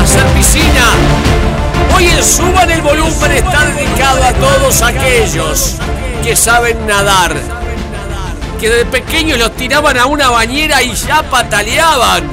[0.00, 0.90] Hacer piscina.
[1.94, 5.74] Hoy en Suban el volumen está dedicado a todos aquellos
[6.22, 7.34] que saben nadar.
[8.60, 12.24] Que de pequeños los tiraban a una bañera y ya pataleaban.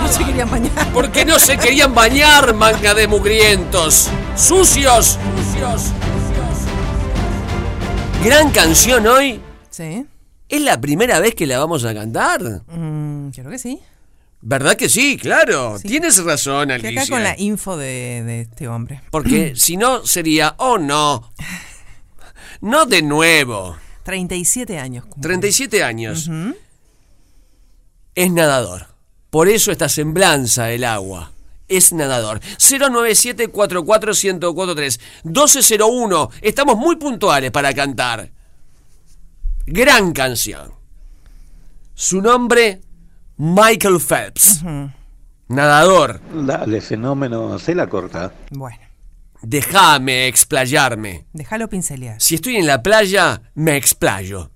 [0.00, 0.86] No se querían bañar.
[0.92, 4.08] Porque no se querían bañar, manga de mugrientos.
[4.36, 5.18] Sucios.
[8.24, 9.40] Gran canción hoy.
[9.70, 10.06] Sí.
[10.48, 12.40] ¿Es la primera vez que la vamos a cantar?
[12.68, 13.80] Mm, creo que sí.
[14.40, 15.16] ¿Verdad que sí?
[15.16, 15.78] Claro.
[15.78, 15.88] Sí.
[15.88, 17.02] Tienes razón, Estoy Alicia.
[17.02, 19.00] acá con la info de, de este hombre.
[19.10, 21.32] Porque si no sería, oh no.
[22.60, 23.76] No de nuevo.
[24.04, 25.04] 37 años.
[25.04, 25.22] cumple.
[25.22, 26.30] 37 años.
[28.14, 28.86] Es nadador.
[29.30, 31.31] Por eso esta semblanza del agua.
[31.76, 32.40] Es nadador.
[32.40, 35.00] 097-44-1043.
[35.24, 36.30] 1201.
[36.40, 38.30] Estamos muy puntuales para cantar.
[39.66, 40.72] Gran canción.
[41.94, 42.80] Su nombre,
[43.36, 44.62] Michael Phelps.
[45.48, 46.20] Nadador.
[46.46, 48.32] Dale, fenómeno, se la corta.
[48.50, 48.78] Bueno,
[49.44, 51.26] Déjame explayarme.
[51.32, 52.20] déjalo pincelear.
[52.20, 54.50] Si estoy en la playa, me explayo.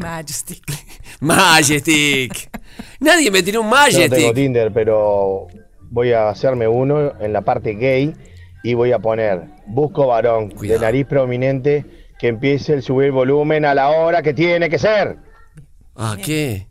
[0.00, 0.62] Majestic.
[1.20, 2.48] Majestic.
[3.00, 4.34] Nadie me tiró un Yo no tengo Majestic.
[4.34, 5.46] Tinder, pero
[5.90, 8.14] voy a hacerme uno en la parte gay
[8.62, 11.84] y voy a poner busco varón de nariz prominente
[12.18, 15.18] que empiece el subir volumen a la hora que tiene que ser.
[15.96, 16.66] Ah, ¿qué?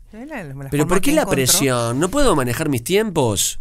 [0.70, 1.30] ¿Pero por qué la encontró.
[1.36, 1.98] presión?
[2.00, 3.60] ¿No puedo manejar mis tiempos?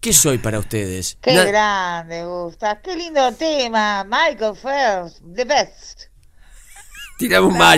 [0.00, 1.18] ¿Qué soy para ustedes?
[1.20, 2.80] Qué Na- grande, Gusta.
[2.80, 4.04] Qué lindo tema.
[4.04, 6.02] Michael Phelps, the best.
[7.16, 7.76] Tirame un la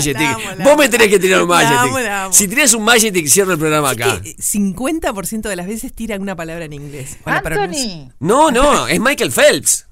[0.65, 2.33] Vos me tenés que tirar un amo.
[2.33, 4.21] Si tirás un Majestic, cierro el programa acá.
[4.21, 7.19] Que 50% de las veces tiran una palabra en inglés.
[7.25, 7.81] Bueno, pero no sé.
[7.81, 8.13] Anthony.
[8.19, 9.87] No, no, es Michael Phelps.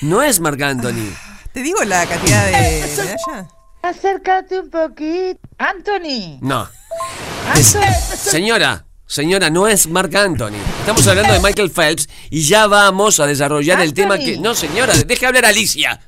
[0.00, 1.12] No es Marc Anthony.
[1.52, 3.20] ¿Te digo la cantidad de medallas?
[3.82, 5.40] Acércate un poquito.
[5.58, 6.38] Anthony.
[6.40, 6.68] No.
[7.48, 7.80] Anthony.
[8.16, 10.58] Señora, señora, no es Marc Anthony.
[10.80, 14.38] Estamos hablando de Michael Phelps y ya vamos a desarrollar el tema que.
[14.38, 16.00] No, señora, deje hablar a Alicia.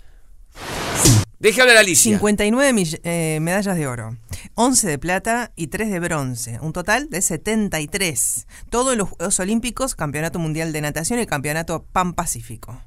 [1.41, 2.13] Deje hablar a Alicia.
[2.19, 4.17] 59 mill- eh, medallas de oro,
[4.57, 8.47] 11 de plata y 3 de bronce, un total de 73.
[8.69, 12.79] Todo en los Juegos Olímpicos, Campeonato Mundial de Natación y Campeonato Pan Pacífico.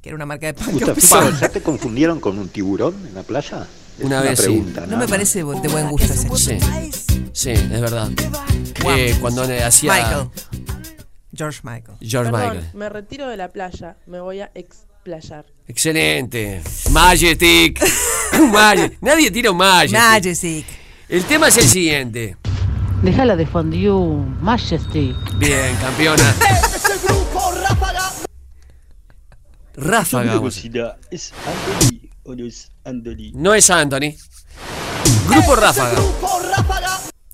[0.00, 0.74] Que era una marca de pan.
[0.96, 1.30] usaba.
[1.40, 3.66] ¿ya te confundieron con un tiburón en la playa?
[3.98, 4.64] Es Una vez sí.
[4.88, 6.58] No me parece de buen gusto ese Sí,
[7.32, 8.10] sí, es verdad.
[8.96, 9.92] Eh, cuando le hacía.
[9.92, 10.28] Michael.
[11.34, 11.98] George Michael.
[12.00, 12.70] George Perdón, Michael.
[12.74, 14.50] me retiro de la playa, me voy a
[15.02, 15.44] explayar.
[15.66, 16.62] Excelente.
[16.90, 17.80] Majestic.
[18.52, 18.98] Majestic.
[19.02, 19.98] Nadie tira un Majestic.
[19.98, 20.66] Majestic.
[21.08, 22.36] El tema es el siguiente.
[23.02, 25.16] Déjala de fondue, Majestic.
[25.38, 26.34] Bien, campeona.
[29.74, 30.34] Ráfaga.
[30.34, 33.32] velocidad es Anthony o no es Anthony?
[33.34, 34.14] No es Anthony.
[35.28, 35.96] Grupo Ráfaga.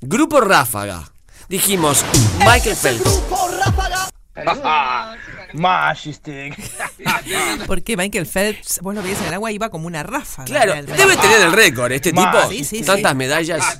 [0.00, 1.10] Grupo Ráfaga.
[1.48, 2.04] Dijimos
[2.38, 3.22] Michael Phelps.
[5.54, 6.56] Majestic.
[7.66, 10.46] Porque Michael Phelps, vos lo veías en el agua, iba como una ráfaga.
[10.46, 11.00] Claro, realmente.
[11.00, 12.48] debe tener el récord este tipo.
[12.48, 12.84] Sí, sí, sí.
[12.84, 13.78] Tantas medallas.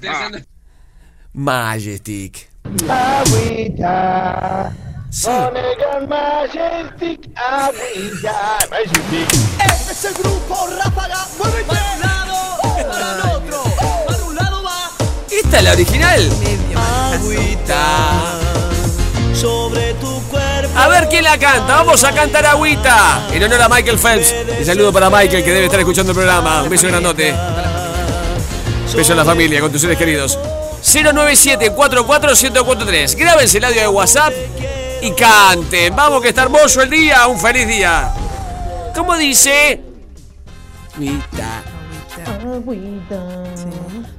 [1.33, 2.49] Majestic.
[2.89, 4.73] Agüita.
[5.25, 8.59] Omega Majestic, agüita.
[8.71, 9.29] Majestic.
[9.65, 11.27] Es el grupo Ráfaga.
[11.39, 12.59] Mueve para un lado,
[12.91, 13.63] para el otro.
[14.07, 14.91] Para un lado va.
[15.31, 16.31] ¿Esta es la original?
[17.15, 18.68] Agüita.
[19.41, 20.77] Sobre tu cuerpo.
[20.77, 21.77] A ver quién la canta.
[21.77, 23.29] Vamos a cantar agüita.
[23.33, 24.35] En honor a Michael Phelps.
[24.59, 26.65] Un saludo para Michael que debe estar escuchando el programa.
[26.65, 27.33] Un beso grandote.
[28.97, 30.37] Beso a la familia, con tus seres queridos.
[30.83, 33.17] 097-44-1043.
[33.17, 34.33] Grábense el audio de WhatsApp
[35.03, 35.95] y canten.
[35.95, 37.29] Vamos que está hermoso el día.
[37.29, 38.11] Un feliz día.
[38.95, 39.81] ¿Cómo dice?
[40.95, 41.63] Agüita.
[42.27, 43.23] Agüita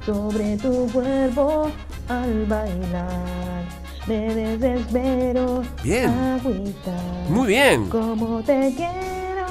[0.06, 1.70] sobre tu cuerpo
[2.08, 3.39] al bailar.
[4.10, 5.62] Me desespero.
[5.84, 6.08] Bien.
[6.10, 6.90] Agüita.
[7.28, 7.88] Muy bien.
[7.88, 9.46] Como te quiero.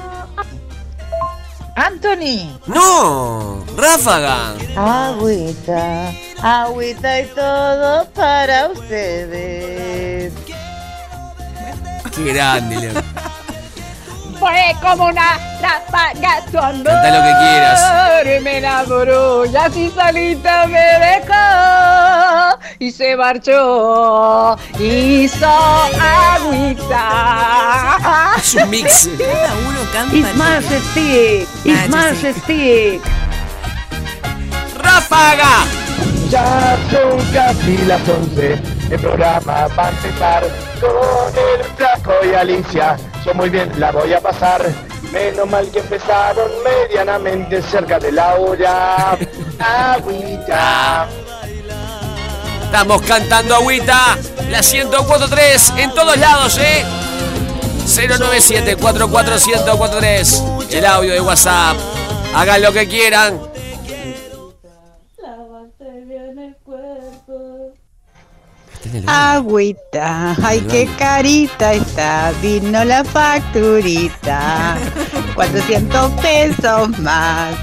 [1.78, 2.60] Anthony.
[2.67, 4.56] No, Ráfaga.
[4.76, 6.12] Agüita,
[6.43, 10.34] agüita y todo para ustedes.
[12.13, 13.04] Qué grande, León.
[14.39, 16.84] Fue como una ráfaga tu amor.
[16.86, 17.80] Canta lo que quieras.
[18.41, 24.56] Me enamoró y así solita me dejó y se marchó.
[24.80, 25.47] Hizo
[25.99, 27.06] agüita.
[28.38, 29.10] Es un mix.
[29.17, 30.15] Cada uno canta.
[30.15, 31.47] It's Majestic.
[31.65, 33.02] It's Majestic.
[34.82, 35.65] ¡Ráfaga!
[36.30, 38.62] Ya son casi las 11.
[38.91, 40.43] El programa va a empezar
[40.80, 42.97] con el flaco y Alicia.
[43.25, 44.62] Yo muy bien la voy a pasar.
[45.12, 49.17] Menos mal que empezaron medianamente cerca de la hora.
[49.60, 51.08] Agüita.
[52.63, 54.17] Estamos cantando agüita.
[54.49, 56.86] La 1043 en todos lados, ¿eh?
[57.86, 60.71] 097-44-1043.
[60.71, 61.77] El audio de WhatsApp.
[62.36, 63.49] Hagan lo que quieran.
[69.08, 74.78] Agüita, ay qué carita está, vino la facturita,
[75.36, 77.55] 400 pesos más.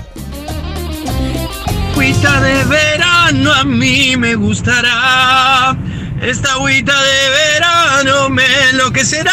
[1.93, 5.77] Agüita de verano a mí me gustará.
[6.21, 9.33] Esta agüita de verano me enloquecerá.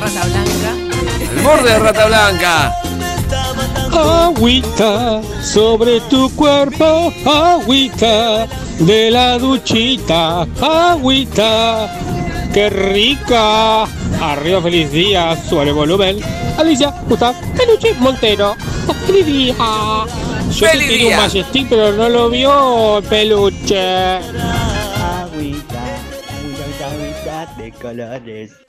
[0.00, 0.70] Rata Blanca.
[1.36, 2.85] El borde de Rata Blanca.
[3.96, 8.46] Agüita sobre tu cuerpo, agüita.
[8.78, 11.88] de la duchita, agüita,
[12.52, 13.84] qué rica.
[14.20, 16.18] Arriba, feliz día, sube el volumen.
[16.58, 18.54] Alicia, Gustav, Peluche, Montero.
[19.06, 19.54] Feliz día.
[19.54, 21.16] Yo Feliz que quiero un día.
[21.16, 24.16] Majestic, pero no lo vio, Peluche.
[24.16, 25.82] Agüita,
[26.42, 28.65] agüita, agüita de colores.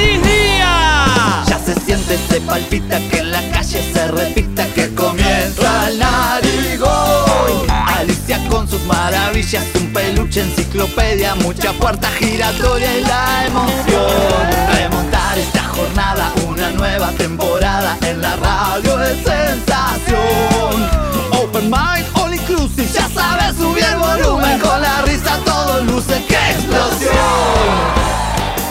[0.00, 1.48] ¡Feliz!
[1.48, 7.70] Ya se siente, se palpita, que en la calle se repita que comienza el narigón.
[7.86, 14.46] Alicia con sus maravillas, un peluche, enciclopedia, mucha puerta giratoria y la emoción.
[14.72, 20.88] Remontar esta jornada, una nueva temporada en la radio es sensación.
[21.32, 26.52] Open mind, all inclusive, ya sabes subir el volumen, con la risa todo luce, ¡qué
[26.52, 28.09] explosión!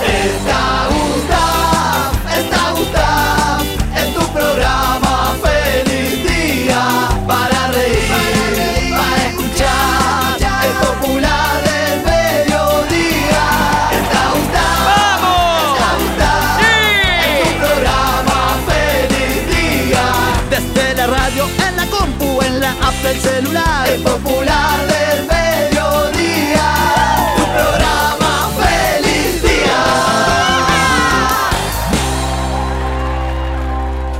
[0.01, 1.58] ez da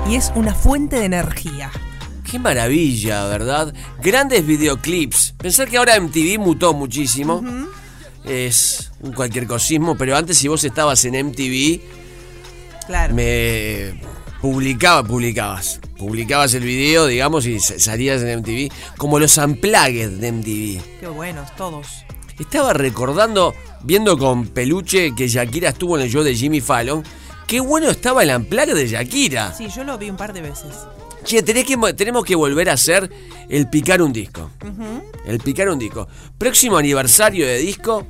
[0.10, 1.72] Y es una fuente de energía.
[2.30, 3.74] Qué maravilla, ¿verdad?
[4.02, 5.34] Grandes videoclips.
[5.38, 7.44] Pensar que ahora MTV mutó muchísimo.
[8.24, 11.82] Es un cualquier cosismo, pero antes si vos estabas en MTV,
[12.88, 13.14] Claro.
[13.16, 14.00] me
[14.42, 15.80] publicaba, publicabas.
[15.98, 18.72] Publicabas el video, digamos, y sa- salías en MTV.
[18.98, 20.82] Como los unplugged de MTV.
[21.02, 21.88] Qué buenos, todos.
[22.40, 23.54] Estaba recordando,
[23.84, 27.04] viendo con peluche, que Shakira estuvo en el show de Jimmy Fallon.
[27.50, 29.52] Qué bueno estaba el unplugged de Shakira.
[29.52, 30.72] Sí, yo lo vi un par de veces.
[31.24, 33.10] Che, tenés que, tenemos que volver a hacer
[33.50, 34.52] el picar un disco.
[35.26, 36.08] El picar un disco.
[36.38, 38.06] Próximo aniversario de disco.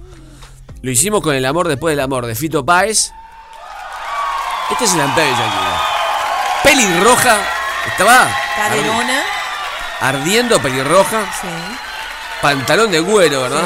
[0.81, 3.13] Lo hicimos con El amor después del amor de Fito Páez.
[4.71, 5.81] Este es el unplugged de Shakira.
[6.61, 7.37] Pelirroja.
[7.87, 9.23] Estaba Caderona.
[10.01, 11.31] ardiendo pelirroja.
[11.41, 11.47] Sí.
[12.41, 13.63] Pantalón de güero, ¿verdad?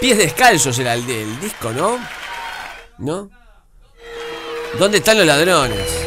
[0.00, 1.98] Pies descalzos era el, el disco, ¿no?
[2.98, 3.35] ¿No?
[4.78, 6.04] ¿Dónde están los ladrones?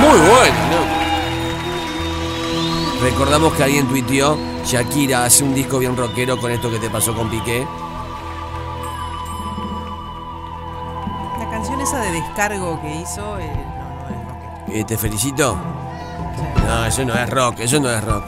[0.00, 0.78] Muy bueno, ¿no?
[3.02, 7.12] Recordamos que alguien tuiteó, Shakira hace un disco bien rockero con esto que te pasó
[7.12, 7.66] con Piqué.
[11.40, 14.68] La canción esa de descargo que hizo, eh, no, no es rock.
[14.68, 15.56] Eh, te felicito.
[16.66, 18.24] No, eso no es rock, eso no es rock.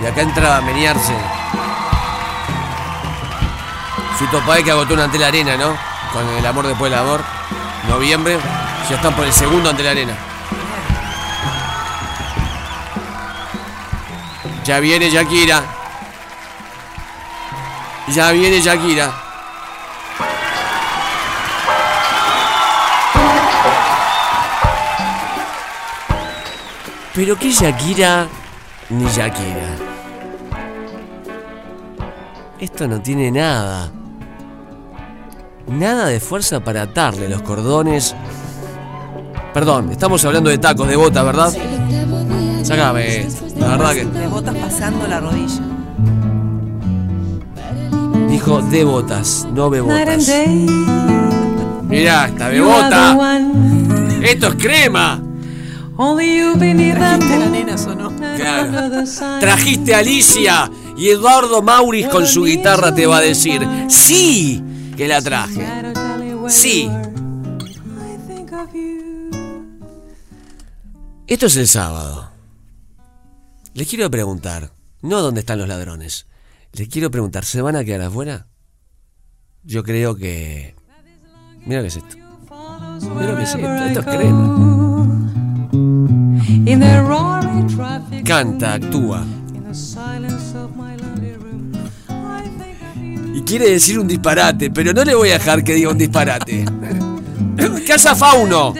[0.00, 1.14] Y acá entraba a menearse.
[4.18, 5.76] Fito Páez que agotó una ante la arena, ¿no?
[6.12, 7.20] Con el amor después del amor.
[7.88, 8.36] Noviembre.
[8.90, 10.16] Ya están por el segundo ante la arena.
[14.64, 15.62] Ya viene Shakira.
[18.08, 19.12] Ya viene Shakira.
[27.14, 28.26] Pero qué Shakira
[28.88, 29.76] ni Shakira.
[32.58, 33.92] Esto no tiene nada.
[35.68, 38.14] Nada de fuerza para atarle los cordones.
[39.52, 41.52] Perdón, estamos hablando de tacos de bota, ¿verdad?
[42.62, 43.26] Sácame,
[43.58, 45.62] la verdad que De botas pasando la rodilla.
[48.28, 50.28] dijo de botas, no bebotas.
[51.88, 53.16] Mirá, esta bebota.
[54.22, 55.22] Esto es crema.
[55.96, 58.12] ¿Trajiste la nena o no?
[58.36, 59.04] Claro.
[59.40, 64.62] Trajiste a Alicia y Eduardo Mauris con su guitarra te va a decir, sí,
[64.98, 65.64] que la traje.
[66.48, 66.90] Sí.
[71.28, 72.28] Esto es el sábado.
[73.74, 74.72] Les quiero preguntar,
[75.02, 76.26] no dónde están los ladrones.
[76.72, 78.48] Les quiero preguntar, ¿se van a quedar afuera?
[79.62, 80.74] Yo creo que...
[81.64, 82.16] Mira qué es esto.
[83.14, 83.84] Mira qué es esto.
[83.84, 85.28] Esto es crema.
[88.24, 89.24] Canta, actúa.
[93.48, 96.66] Quiere decir un disparate, pero no le voy a dejar que diga un disparate.
[97.86, 98.74] Casa Fauno.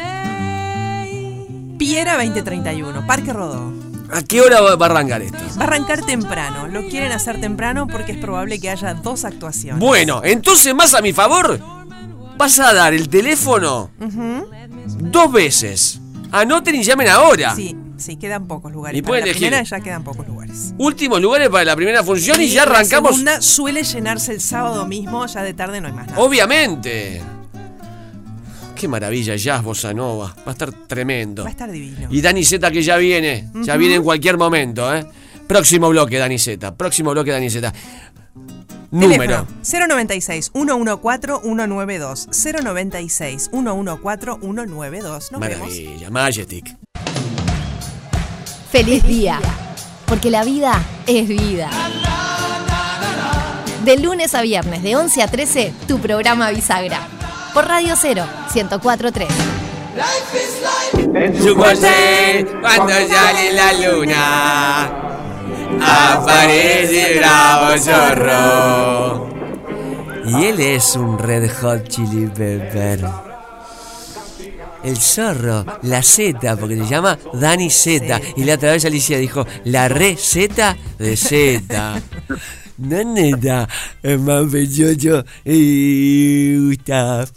[1.78, 3.72] Piera 2031, Parque Rodó.
[4.12, 5.38] ¿A qué hora va a arrancar esto?
[5.58, 6.66] Va a arrancar temprano.
[6.68, 9.80] Lo quieren hacer temprano porque es probable que haya dos actuaciones.
[9.80, 11.58] Bueno, entonces más a mi favor,
[12.36, 13.90] vas a dar el teléfono
[14.98, 16.00] dos veces.
[16.30, 17.54] Anoten y llamen ahora.
[17.54, 18.98] Sí, sí, quedan pocos lugares.
[18.98, 19.48] Y Para pueden la elegir.
[19.48, 20.74] primera ya quedan pocos lugares.
[20.78, 23.12] Últimos lugares para la primera función y ya la arrancamos.
[23.12, 26.18] segunda suele llenarse el sábado mismo, ya de tarde no hay más nada.
[26.20, 27.20] Obviamente.
[28.74, 30.34] Qué maravilla, jazz, bossa nova.
[30.46, 31.42] Va a estar tremendo.
[31.42, 32.06] Va a estar divino.
[32.10, 35.04] Y Dani Z que ya viene, ya viene en cualquier momento, ¿eh?
[35.48, 36.76] Próximo bloque, Dani Z.
[36.76, 37.72] Próximo bloque, Dani Z.
[38.90, 39.46] Número.
[39.62, 42.28] Teléfono 096 114 192
[42.62, 45.32] 096 114 192.
[45.32, 45.58] Nos vemos.
[45.58, 46.77] Maravilla, Majestic.
[48.70, 49.40] Feliz día,
[50.06, 51.70] porque la vida es vida.
[53.82, 57.00] De lunes a viernes, de 11 a 13, tu programa Bisagra.
[57.54, 59.28] Por Radio 0, 1043.
[61.42, 64.90] Su José, cuando sale la luna,
[65.80, 69.28] aparece bravo zorro.
[70.26, 73.27] Y él es un Red Hot Chili Pepper.
[74.84, 78.20] El zorro, la Z, porque se llama Dani Z.
[78.36, 82.00] Y la otra vez Alicia dijo, la receta de Z.
[82.78, 83.68] No neta,
[84.04, 87.28] es más pechocho y Gustav.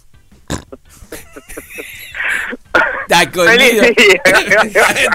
[3.11, 3.29] Está.
[3.31, 4.21] Feliz día.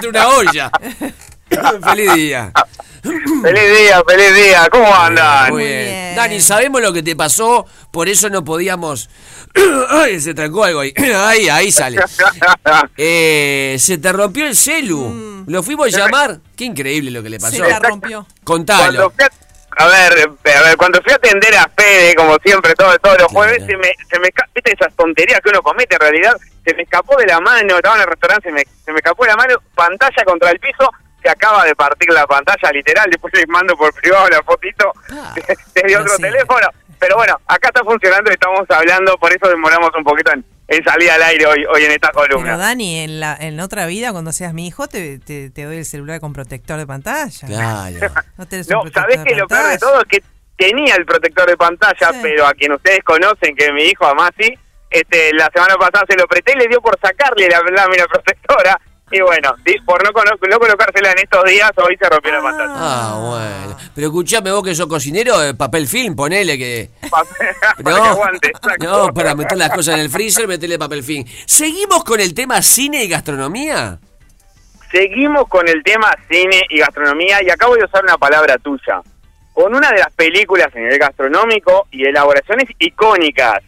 [0.09, 0.71] Una olla.
[1.83, 2.51] Feliz día.
[3.41, 4.67] Feliz día, feliz día.
[4.71, 5.51] ¿Cómo andan?
[5.51, 6.15] Muy bien.
[6.15, 9.09] Dani, sabemos lo que te pasó, por eso no podíamos.
[9.89, 10.93] Ay, se trancó algo ahí.
[11.15, 11.97] Ahí, ahí sale.
[12.97, 15.43] Eh, se te rompió el celu.
[15.47, 16.39] Lo fuimos a llamar.
[16.55, 17.55] Qué increíble lo que le pasó.
[17.55, 18.25] Se la rompió.
[18.43, 19.11] Contalo.
[19.11, 19.29] Cuando fui a,
[19.83, 23.19] a ver, eh, a ver, cuando fui a atender a Fede, como siempre, todo, todos
[23.21, 26.35] los jueves, se me, se me ¿viste esas tonterías que uno comete en realidad?
[26.65, 29.23] Se me escapó de la mano, estaba en el restaurante, se me, se me escapó
[29.23, 30.89] de la mano, pantalla contra el piso,
[31.21, 34.91] se acaba de partir la pantalla, literal, después les mando por privado la fotito
[35.73, 36.67] desde otro teléfono.
[36.99, 40.83] Pero bueno, acá está funcionando y estamos hablando, por eso demoramos un poquito en, en
[40.83, 42.57] salir al aire hoy, hoy en esta Pero columna.
[42.57, 45.85] Dani, en, la, en otra vida, cuando seas mi hijo, te, te, te doy el
[45.85, 47.47] celular con protector de pantalla.
[47.47, 47.97] Claro.
[48.37, 50.23] No, tenés No, ¿sabés que lo peor de todo es que
[50.57, 54.57] tenía el protector de pantalla, pero a quien ustedes conocen, que es mi hijo Amasi,
[54.89, 58.79] este, la semana pasada se lo presté y le dio por sacarle la lámina protectora.
[59.09, 59.55] Y bueno,
[59.85, 60.09] por no,
[60.49, 62.73] no colocársela en estos días, hoy se rompió la pantalla.
[62.75, 63.77] Ah, bueno.
[63.95, 66.89] Pero escuchame vos que sos cocinero, eh, papel film, ponele que.
[67.09, 67.23] Para
[67.77, 68.85] que No, aguante, exacto.
[68.85, 71.23] no, para meter las cosas en el freezer, metele papel film.
[71.45, 73.97] ¿Seguimos con el tema cine y gastronomía?
[74.91, 79.01] Seguimos con el tema cine y gastronomía y acá voy a usar una palabra tuya.
[79.53, 83.59] Con una de las películas a nivel gastronómico y elaboraciones icónicas,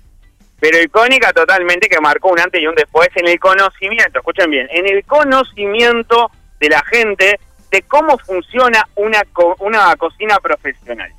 [0.59, 4.67] pero icónica totalmente que marcó un antes y un después en el conocimiento, escuchen bien,
[4.71, 7.39] en el conocimiento de la gente
[7.71, 11.11] de cómo funciona una, co- una cocina profesional.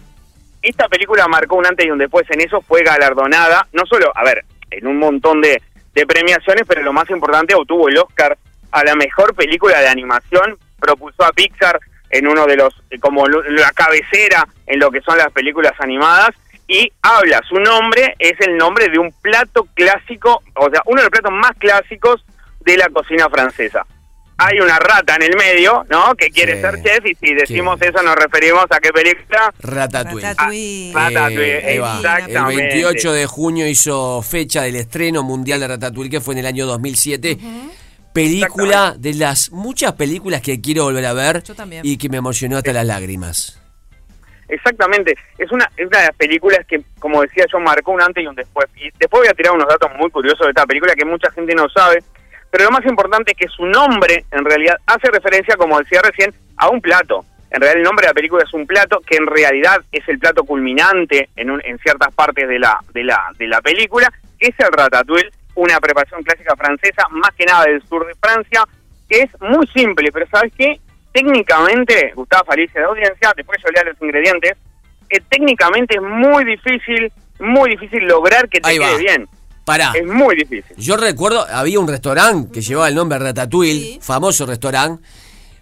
[0.63, 4.25] Esta película marcó un antes y un después en eso, fue galardonada, no solo, a
[4.25, 5.63] ver, en un montón de,
[5.95, 8.37] de premiaciones, pero lo más importante, obtuvo el Oscar
[8.73, 11.81] a la mejor película de animación, propulsó a Pixar
[12.11, 16.31] en uno de los, eh, como la cabecera en lo que son las películas animadas,
[16.73, 21.09] y habla, su nombre es el nombre de un plato clásico, o sea, uno de
[21.09, 22.25] los platos más clásicos
[22.61, 23.85] de la cocina francesa.
[24.43, 26.15] Hay una rata en el medio, ¿no?
[26.15, 26.61] Que quiere Sí.
[26.63, 29.53] ser chef, y si decimos eso nos referimos a qué película.
[29.59, 30.23] Ratatouille.
[30.29, 30.93] Ratatouille.
[30.95, 31.93] Ah, Ratatouille, Eh, va.
[31.93, 32.63] El exactamente.
[32.63, 36.65] 28 de junio hizo fecha del estreno mundial de Ratatouille, que fue en el año
[36.67, 37.37] 2007.
[38.15, 41.83] Película de las muchas películas que quiero volver a ver Yo también.
[41.85, 43.60] y que me emocionó hasta las lágrimas.
[44.51, 48.23] Exactamente, es una, es una de las películas que, como decía yo, marcó un antes
[48.23, 48.67] y un después.
[48.77, 51.55] Y después voy a tirar unos datos muy curiosos de esta película que mucha gente
[51.55, 52.03] no sabe,
[52.51, 56.35] pero lo más importante es que su nombre, en realidad, hace referencia, como decía recién,
[56.57, 57.25] a un plato.
[57.53, 60.19] En realidad el nombre de la película es un plato que en realidad es el
[60.19, 64.49] plato culminante en, un- en ciertas partes de la, de, la, de la película, que
[64.49, 68.65] es el ratatouille, una preparación clásica francesa, más que nada del sur de Francia,
[69.09, 70.81] que es muy simple, pero ¿sabes qué?
[71.13, 74.53] Técnicamente, Gustavo Alicia de audiencia, después yo lea los ingredientes,
[75.11, 78.89] eh, técnicamente es muy difícil, muy difícil lograr que te Ahí va.
[78.89, 79.29] quede bien.
[79.65, 79.93] Pará.
[79.95, 80.77] Es muy difícil.
[80.77, 85.03] Yo recuerdo, había un restaurante que llevaba el nombre Ratatouille, famoso restaurante.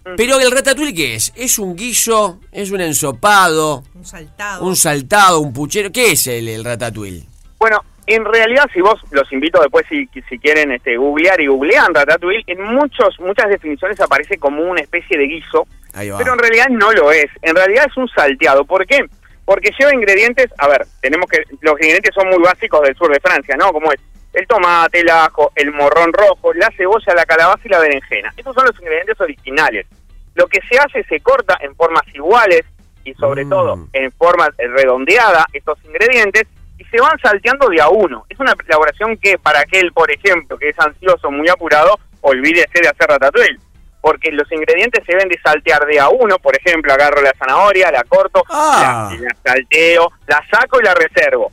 [0.05, 0.15] Mm.
[0.15, 1.33] Pero el ratatouille, ¿qué es?
[1.35, 2.39] ¿Es un guiso?
[2.51, 3.83] ¿Es un ensopado?
[3.93, 4.65] Un saltado.
[4.65, 5.39] ¿Un saltado?
[5.41, 5.91] ¿Un puchero?
[5.91, 7.25] ¿Qué es el, el ratatouille?
[7.59, 7.83] Bueno,
[8.13, 12.43] en realidad, si vos los invito después, si, si quieren este, googlear y googlean Ratatouille,
[12.47, 17.11] en muchos, muchas definiciones aparece como una especie de guiso, pero en realidad no lo
[17.11, 17.27] es.
[17.41, 18.65] En realidad es un salteado.
[18.65, 19.05] ¿Por qué?
[19.45, 23.19] Porque lleva ingredientes, a ver, tenemos que, los ingredientes son muy básicos del sur de
[23.19, 23.71] Francia, ¿no?
[23.71, 23.99] Como es
[24.33, 28.33] el tomate, el ajo, el morrón rojo, la cebolla, la calabaza y la berenjena.
[28.37, 29.87] Esos son los ingredientes originales.
[30.35, 32.61] Lo que se hace se corta en formas iguales
[33.03, 36.43] y sobre todo en forma redondeada estos ingredientes
[36.91, 38.25] se van salteando de a uno.
[38.29, 42.87] Es una elaboración que para aquel, por ejemplo, que es ansioso, muy apurado, olvídese de
[42.89, 43.59] hacer ratatouille.
[44.01, 47.91] Porque los ingredientes se deben de saltear de a uno, por ejemplo, agarro la zanahoria,
[47.91, 49.11] la corto, Ah.
[49.11, 51.51] la, la salteo, la saco y la reservo.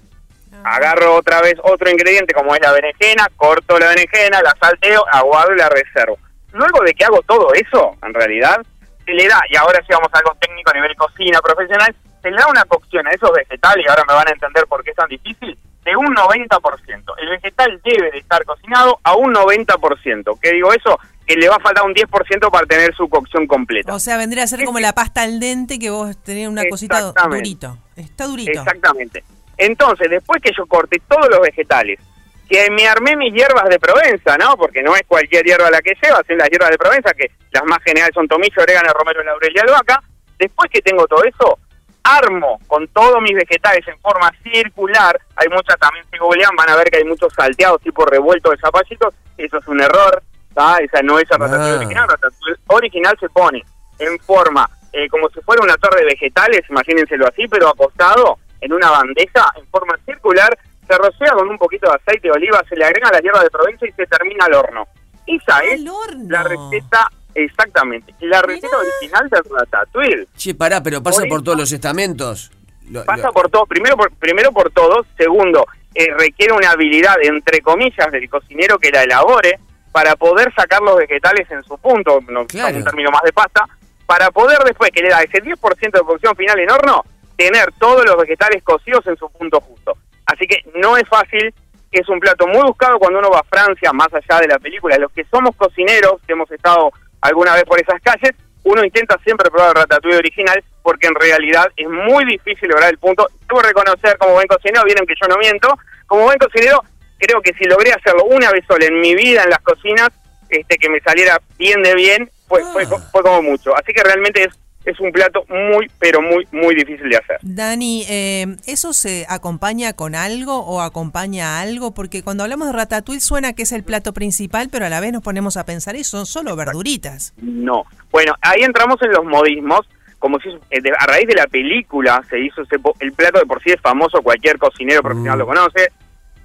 [0.64, 5.55] Agarro otra vez otro ingrediente como es la berenjena, corto la berenjena, la salteo, aguardo
[5.55, 6.18] y la reservo.
[6.53, 8.57] Luego de que hago todo eso, en realidad,
[9.05, 11.95] se le da, y ahora sí vamos a algo técnico a nivel cocina profesional,
[12.35, 14.97] da una cocción a esos vegetales, y ahora me van a entender por qué es
[14.97, 17.14] tan difícil, de un 90%.
[17.18, 20.39] El vegetal debe de estar cocinado a un 90%.
[20.43, 20.99] ¿Qué digo eso?
[21.27, 23.95] Que le va a faltar un 10% para tener su cocción completa.
[23.95, 27.12] O sea, vendría a ser como la pasta al dente que vos tenés una cosita
[27.29, 27.79] durito.
[27.95, 28.61] Está durito.
[28.61, 29.22] Exactamente.
[29.57, 32.01] Entonces, después que yo corté todos los vegetales,
[32.49, 34.57] que me armé mis hierbas de Provenza, ¿no?
[34.57, 37.64] Porque no es cualquier hierba la que lleva, son las hierbas de Provenza, que las
[37.64, 40.03] más generales son tomillo, orégano, romero, laurel y albahaca.
[40.39, 41.59] Después que tengo todo eso,
[42.07, 45.18] armo con todos mis vegetales en forma circular.
[45.36, 48.59] Hay muchas también, si googlean, van a ver que hay muchos salteados tipo revuelto de
[48.59, 49.14] zapallitos.
[49.36, 50.22] Eso es un error,
[50.54, 50.78] ¿tá?
[50.78, 51.78] Esa no es el ratatouille Ah.
[51.78, 52.09] original.
[52.09, 53.64] Ratatouille original se pone
[53.98, 58.72] en forma, eh, como si fuera una torre de vegetales, imagínenselo así, pero acostado en
[58.72, 60.57] una bandeja en forma circular.
[60.88, 63.50] Se rocea con un poquito de aceite de oliva, se le agrega la hierba de
[63.50, 64.86] Provenza y se termina al horno.
[65.26, 65.80] Esa es
[66.28, 70.26] la receta, exactamente, la receta original del ratatouille.
[70.37, 72.51] Che, pará, pero pasa por todos los estamentos.
[72.91, 77.16] Lo- Pasa lo- por todo, primero por, primero por todos, segundo, eh, requiere una habilidad,
[77.22, 79.59] entre comillas, del cocinero que la elabore
[79.93, 82.76] para poder sacar los vegetales en su punto, no Claro.
[82.76, 83.66] un término más de pasta,
[84.05, 87.03] para poder después que le da ese 10% de cocción final en horno,
[87.37, 89.95] tener todos los vegetales cocidos en su punto justo.
[90.26, 91.53] Así que no es fácil,
[91.91, 94.97] es un plato muy buscado cuando uno va a Francia, más allá de la película.
[94.99, 96.91] Los que somos cocineros, que hemos estado
[97.27, 98.33] alguna vez por esas calles,
[98.64, 102.99] uno intenta siempre probar el ratatouille original porque en realidad es muy difícil lograr el
[102.99, 103.29] punto.
[103.49, 105.68] Debo reconocer como buen cocinero, vieron que yo no miento,
[106.07, 106.83] como buen cocinero
[107.18, 110.11] creo que si logré hacerlo una vez sola en mi vida en las cocinas,
[110.49, 113.74] este que me saliera bien de bien, fue, fue, fue como mucho.
[113.77, 114.55] Así que realmente es,
[114.87, 117.39] es un plato muy, pero muy, muy difícil de hacer.
[117.43, 121.93] Dani, eh, ¿eso se acompaña con algo o acompaña a algo?
[121.93, 125.12] Porque cuando hablamos de ratatouille suena que es el plato principal, pero a la vez
[125.12, 127.34] nos ponemos a pensar y son solo verduritas.
[127.37, 127.84] No.
[128.11, 129.80] Bueno, ahí entramos en los modismos.
[130.18, 133.45] Como si eh, a raíz de la película se hizo ese po- el plato de
[133.45, 135.91] por sí es famoso, cualquier cocinero profesional lo conoce.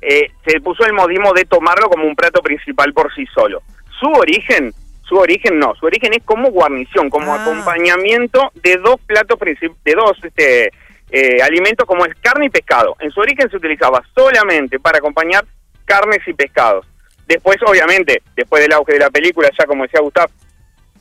[0.01, 3.61] eh, se puso el modismo de tomarlo como un plato principal por sí solo.
[3.99, 4.73] Su origen,
[5.11, 10.17] su origen no, su origen es como guarnición, como acompañamiento de dos platos de dos
[10.23, 10.71] este
[11.11, 12.95] eh, alimentos como es carne y pescado.
[13.01, 15.43] En su origen se utilizaba solamente para acompañar
[15.83, 16.85] carnes y pescados.
[17.27, 20.31] Después, obviamente, después del auge de la película, ya como decía Gustavo,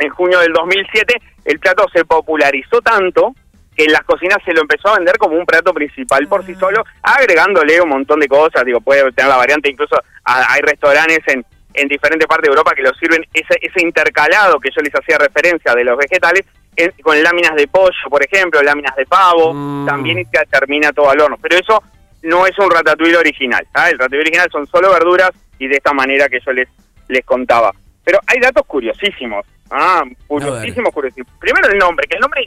[0.00, 3.32] en junio del 2007, el plato se popularizó tanto
[3.76, 6.56] que en las cocinas se lo empezó a vender como un plato principal por sí
[6.56, 9.94] solo, agregándole un montón de cosas, digo, puede tener la variante, incluso
[10.24, 11.44] a- hay restaurantes en,
[11.74, 15.18] en diferentes partes de Europa que lo sirven ese, ese intercalado que yo les hacía
[15.18, 16.44] referencia de los vegetales,
[16.76, 19.52] en- con láminas de pollo, por ejemplo, láminas de pavo,
[19.86, 21.82] también y se termina todo al horno, pero eso
[22.22, 23.88] no es un ratatouille original, ¿ah?
[23.90, 26.68] el ratatouille original son solo verduras y de esta manera que yo les,
[27.08, 27.72] les contaba.
[28.04, 31.32] Pero hay datos curiosísimos, ah, curiosísimos, curiosísimos.
[31.38, 32.42] Primero el nombre, que el nombre,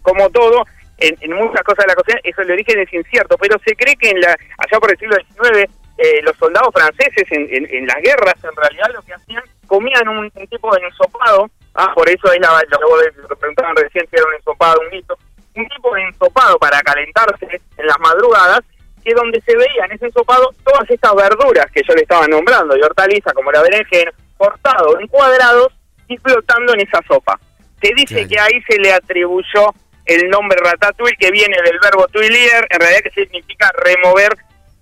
[0.00, 0.64] como todo,
[0.98, 3.96] en, en muchas cosas de la cocina, eso el origen es incierto, pero se cree
[3.96, 5.68] que en la allá por el siglo XIX,
[6.02, 10.08] eh, los soldados franceses en, en- en las guerras, en realidad lo que hacían, comían
[10.08, 14.06] un, un tipo de ensopado, ah, por eso es la, lo que vos preguntaban recién
[14.10, 15.16] si era un ensopado, un guiso,
[15.54, 17.46] un tipo de ensopado para calentarse
[17.78, 18.60] en las madrugadas,
[19.04, 22.76] que donde se veía en ese ensopado todas estas verduras que yo le estaba nombrando,
[22.76, 25.68] y hortaliza como la berenjena, cortado en cuadrados
[26.08, 27.38] y flotando en esa sopa.
[27.80, 29.72] Se dice que ahí se le atribuyó
[30.06, 34.30] el nombre ratatouille, que viene del verbo tuilier, en realidad que significa remover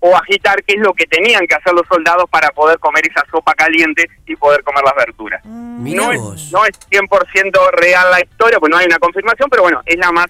[0.03, 3.23] o agitar, que es lo que tenían que hacer los soldados para poder comer esa
[3.31, 5.45] sopa caliente y poder comer las verduras.
[5.45, 9.61] Mirá No es, no es 100% real la historia, pues no hay una confirmación, pero
[9.63, 10.25] bueno, es la más,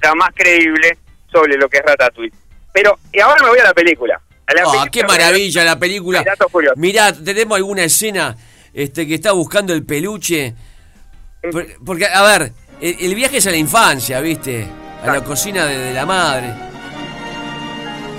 [0.00, 0.96] la más creíble
[1.32, 2.32] sobre lo que es Ratatouille.
[2.72, 4.20] Pero, y ahora me voy a la película.
[4.46, 6.24] A la Ah, película- qué maravilla la película.
[6.76, 8.36] Mirá, tenemos alguna escena
[8.72, 10.54] este, que está buscando el peluche.
[11.50, 14.66] Por- Porque, a ver, el, el viaje es a la infancia, ¿viste?
[15.02, 16.67] A la cocina de, de la madre.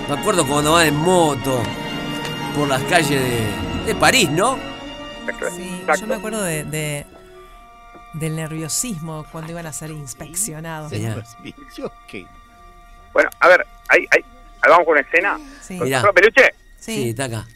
[0.10, 1.62] Me acuerdo cuando van en moto
[2.56, 4.58] por las calles de, de París, ¿no?
[5.56, 7.06] Sí, yo me acuerdo de, de-
[8.14, 10.92] del nerviosismo cuando iban a ser inspeccionados.
[13.14, 14.22] Bueno, a ver, ahí, ahí,
[14.62, 15.40] ahí vamos con una escena.
[15.62, 15.78] Sí.
[15.78, 16.00] ¿Con Mirá.
[16.00, 16.42] otro peluche?
[16.80, 17.10] Sí.
[17.10, 17.48] está acá.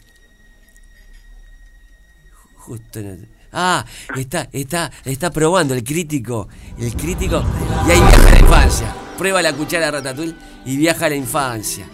[2.58, 3.86] Justo en el- Ah,
[4.16, 6.47] está, está, está probando el crítico.
[6.80, 7.43] El crítico.
[7.88, 8.95] Y ahí viaja a la infancia.
[9.18, 10.36] Prueba la cuchara de ratatouille
[10.66, 11.88] y viaja a la infancia.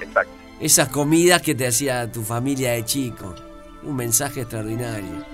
[0.00, 0.32] Exacto.
[0.60, 3.34] Esas comidas que te hacía tu familia de chico.
[3.82, 5.24] Un mensaje extraordinario.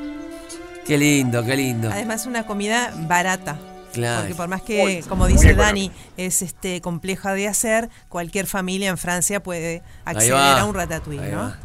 [0.86, 1.90] Qué lindo, qué lindo.
[1.92, 3.58] Además, una comida barata,
[3.92, 4.20] Claro.
[4.20, 5.54] Porque por más que, Muy- como dice.
[5.54, 10.60] Dani, es este compleja de hacer, cualquier familia en Francia puede acceder va.
[10.60, 11.38] a un ratatouille, ¿no?
[11.38, 11.58] va.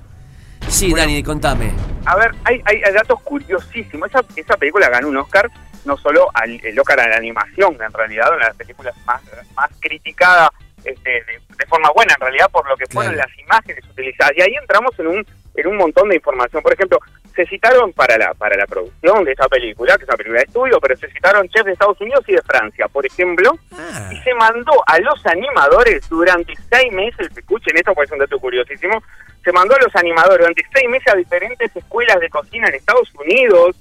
[0.68, 1.72] Sí, Dani, contame.
[2.06, 4.10] A ver, hay, hay, hay datos curiosísimos.
[4.10, 5.52] Esa, esa película ganó un Oscar,
[5.86, 9.22] no solo al, el Oscar a la animación, en realidad, una de las películas más,
[9.56, 10.50] más criticadas
[10.86, 13.27] este, de, de forma buena, en realidad, por lo que fueron Claro.
[13.29, 14.33] las imágenes utilizadas.
[14.38, 16.61] Y ahí entramos en un, en un montón de información.
[16.63, 16.99] Por ejemplo,
[17.36, 20.45] se citaron para la, para la producción de esa película, que es una película de
[20.45, 24.09] estudio, pero se citaron chefs de Estados Unidos y de Francia, por ejemplo, Ah.
[24.13, 28.39] y se mandó a los animadores durante seis meses, escuchen esto porque es un dato
[28.39, 29.03] curiosísimo,
[29.43, 33.13] se mandó a los animadores durante seis meses a diferentes escuelas de cocina en Estados
[33.15, 33.75] Unidos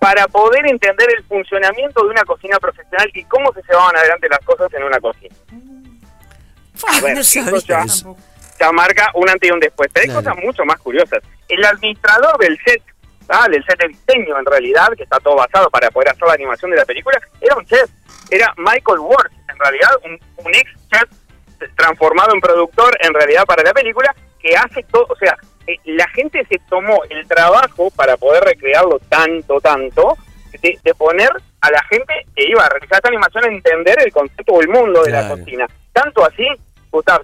[0.00, 4.38] para poder entender el funcionamiento de una cocina profesional y cómo se llevaban adelante las
[4.40, 5.34] cosas en una cocina.
[6.86, 7.84] A ver, no eso ya,
[8.60, 9.88] ya marca un antes y un después.
[9.92, 10.24] Pero hay Claro.
[10.24, 11.22] cosas mucho más curiosas.
[11.48, 12.82] El administrador del set,
[13.28, 13.46] ¿ah?
[13.48, 16.70] del set de diseño en realidad, que está todo basado para poder hacer la animación
[16.70, 17.88] de la película, era un chef.
[18.30, 21.08] Era Michael Ward, en realidad, un, un ex chef
[21.76, 26.06] transformado en productor en realidad para la película, que hace todo, o sea, eh, la
[26.10, 30.16] gente se tomó el trabajo para poder recrearlo tanto, tanto,
[30.62, 34.12] de, de poner a la gente que iba a realizar esta animación a entender el
[34.12, 35.66] concepto o el mundo de la cocina.
[35.92, 36.46] Tanto así,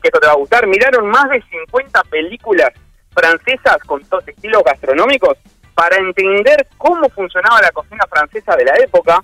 [0.01, 2.71] Que esto te va a gustar, miraron más de 50 películas
[3.11, 5.39] francesas con todos estilos gastronómicos
[5.75, 9.21] para entender cómo funcionaba la cocina francesa de la época,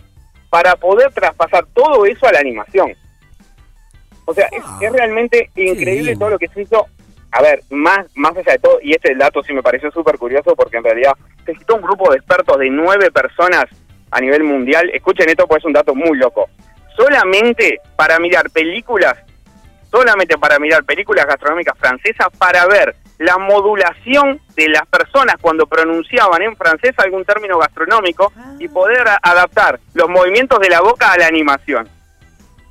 [0.49, 2.93] para poder traspasar todo eso a la animación.
[4.25, 6.87] O sea, es, es realmente increíble todo lo que se hizo.
[7.33, 10.57] A ver, más, más allá de todo, y este dato sí me pareció súper curioso
[10.57, 11.13] porque en realidad
[11.47, 13.67] se citó un grupo de expertos de nueve personas
[14.11, 14.91] a nivel mundial.
[14.93, 16.49] Escuchen esto, pues es un dato muy loco.
[16.97, 19.17] Solamente para mirar películas,
[19.91, 26.41] solamente para mirar películas gastronómicas francesas, para ver la modulación de las personas cuando pronunciaban
[26.43, 31.19] en francés algún término gastronómico y poder a- adaptar los movimientos de la boca a
[31.19, 31.89] la animación.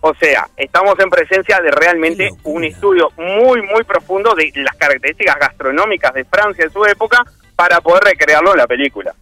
[0.01, 5.35] O sea, estamos en presencia de realmente un estudio muy, muy profundo de las características
[5.37, 7.23] gastronómicas de Francia en su época
[7.55, 9.13] para poder recrearlo en la película.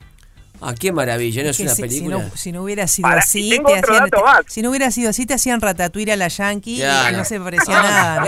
[0.61, 2.17] Ah, qué maravilla, ¿no es Que una si, si película?
[2.17, 4.41] no, si no hubiera sido Para- así, te hacían, más.
[4.47, 7.39] si no hubiera sido así, te hacían ratatouille a la yankee Ya, y no se
[7.39, 8.23] parecía nada.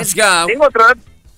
[0.46, 0.84] Tengo otro,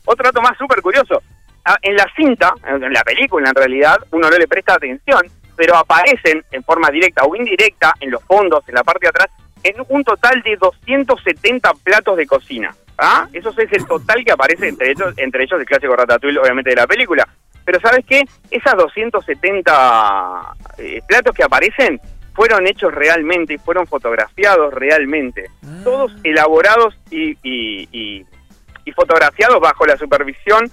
[0.05, 1.21] otro dato más súper curioso.
[1.63, 5.21] Ah, En la cinta, en la película en realidad, uno no le presta atención,
[5.55, 9.27] pero aparecen en forma directa o indirecta en los fondos, en la parte de atrás,
[9.63, 12.75] en un total de 270 platos de cocina.
[12.97, 13.27] ¿ah?
[13.31, 16.75] Eso es el total que aparece entre ellos, entre ellos el clásico Ratatouille, obviamente, de
[16.77, 17.27] la película.
[17.65, 18.21] Pero ¿sabes qué?
[18.49, 21.99] Esas 270 eh, platos que aparecen
[22.33, 25.49] fueron hechos realmente y fueron fotografiados realmente.
[25.83, 28.25] Todos elaborados y, y- y-
[28.83, 30.69] y fotografiados bajo la supervisión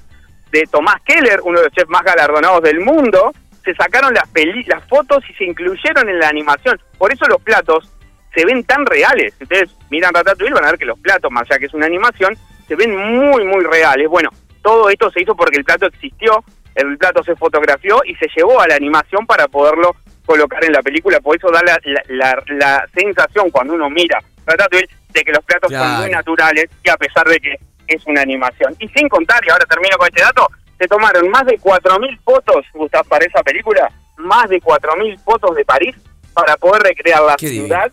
[0.51, 3.33] de Tomás Keller, uno de los chefs más galardonados del mundo.
[3.65, 6.81] Se sacaron las, peli- las fotos y se incluyeron en la animación.
[6.97, 7.93] Por eso los platos
[8.35, 9.35] se ven tan reales.
[9.37, 11.85] Si ustedes miran Ratatouille van a ver que los platos, más allá que es una
[11.87, 12.35] animación,
[12.67, 14.09] se ven muy, muy reales.
[14.09, 14.31] Bueno,
[14.63, 16.43] todo esto se hizo porque el plato existió,
[16.79, 20.83] el plato se fotografió y se llevó a la animación para poderlo colocar en la
[20.83, 21.21] película.
[21.21, 25.45] Por eso da la, la- la- la sensación cuando uno mira Ratatouille de que los
[25.45, 27.57] platos son muy naturales y a pesar de que
[27.87, 28.75] es una animación.
[28.79, 30.47] Y sin contar, y ahora termino con este dato,
[30.79, 35.65] se tomaron más de 4.000 fotos, Gustavo, para esa película, más de 4.000 fotos de
[35.65, 35.97] París
[36.35, 37.91] para poder recrear la Qué ciudad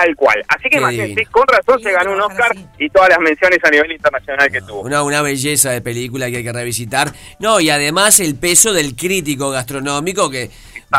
[0.00, 0.44] tal cual.
[0.48, 3.92] Así que imagínense, con razón se ganó un Oscar y todas las menciones a nivel
[3.92, 4.82] internacional que tuvo.
[4.82, 7.12] Una, una belleza de película que hay que revisitar.
[7.40, 10.50] No, y además el peso del crítico gastronómico que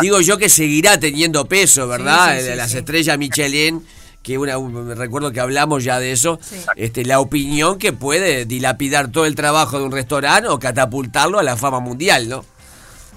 [0.01, 2.33] digo yo que seguirá teniendo peso, ¿verdad?
[2.33, 2.77] Sí, sí, de sí, las sí.
[2.79, 3.85] estrellas Michelin,
[4.21, 6.39] que una un- recuerdo que hablamos ya de eso,
[6.75, 11.43] este la opinión que puede dilapidar todo el trabajo de un restaurante o catapultarlo a
[11.43, 12.43] la fama mundial, ¿no?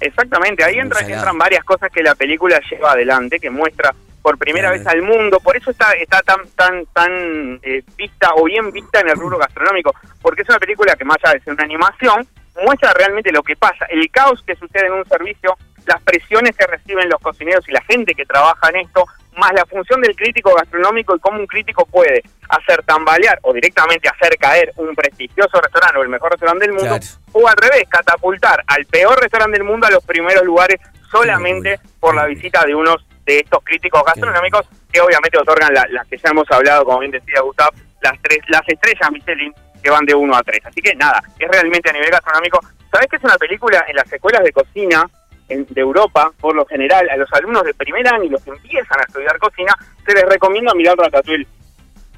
[0.00, 4.70] Exactamente, ahí entra- entran varias cosas que la película lleva adelante, que muestra por primera
[4.70, 9.00] vez al mundo, por eso está está tan tan tan eh, vista o bien vista
[9.00, 9.92] en el rubro gastronómico,
[10.22, 12.26] porque es una película que más allá de ser una animación,
[12.64, 15.56] muestra realmente lo que pasa, el caos que sucede en un servicio,
[15.86, 19.04] las presiones que reciben los cocineros y la gente que trabaja en esto,
[19.36, 24.08] más la función del crítico gastronómico y cómo un crítico puede hacer tambalear o directamente
[24.08, 27.04] hacer caer un prestigioso restaurante o el mejor restaurante del mundo, Claro.
[27.32, 30.78] o al revés, catapultar al peor restaurante del mundo a los primeros lugares
[31.10, 36.06] solamente por la visita de unos de estos críticos gastronómicos que obviamente otorgan la- las
[36.08, 37.70] que ya hemos hablado, como bien decía Gustav,
[38.02, 40.60] las tres las estrellas Michelin que van de 1 a 3.
[40.66, 42.60] Así que nada, es realmente a nivel gastronómico.
[42.92, 45.08] ¿Sabés que es una película en las escuelas de cocina
[45.48, 48.50] en- de Europa, por lo general, a los alumnos de primer año y los que
[48.50, 49.74] empiezan a estudiar cocina,
[50.06, 51.46] se les recomienda mirar Ratatouille?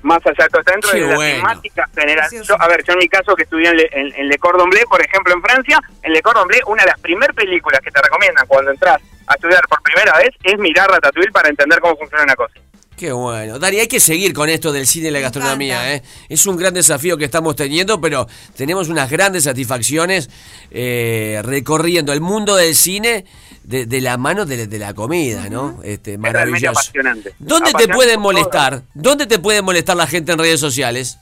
[0.05, 1.37] Más allá de todo, está dentro Qué de la bueno.
[1.37, 2.29] temática general.
[2.47, 4.69] Yo, a ver, yo en mi caso que estudié en Le, en- en Le Cordon
[4.71, 7.91] Bleu, por ejemplo, en Francia, en Le Cordon Bleu, una de las primeras películas que
[7.91, 11.97] te recomiendan cuando entras a estudiar por primera vez es mirar Ratatouille para entender cómo
[11.97, 12.61] funciona una cocina.
[12.97, 13.59] Qué bueno.
[13.59, 15.95] Dani, hay que seguir con esto del cine y la gastronomía.
[15.95, 16.03] ¿eh?
[16.29, 20.31] Es un gran desafío que estamos teniendo, pero tenemos unas grandes satisfacciones
[20.71, 23.25] eh, recorriendo el mundo del cine
[23.65, 25.81] de, de la mano de, de la comida, ¿no?
[25.83, 26.71] Este, Es maravilloso.
[26.71, 27.35] apasionante.
[27.39, 28.83] ¿Dónde te pueden molestar?
[28.95, 31.19] ¿Dónde te puede molestar la gente en redes sociales?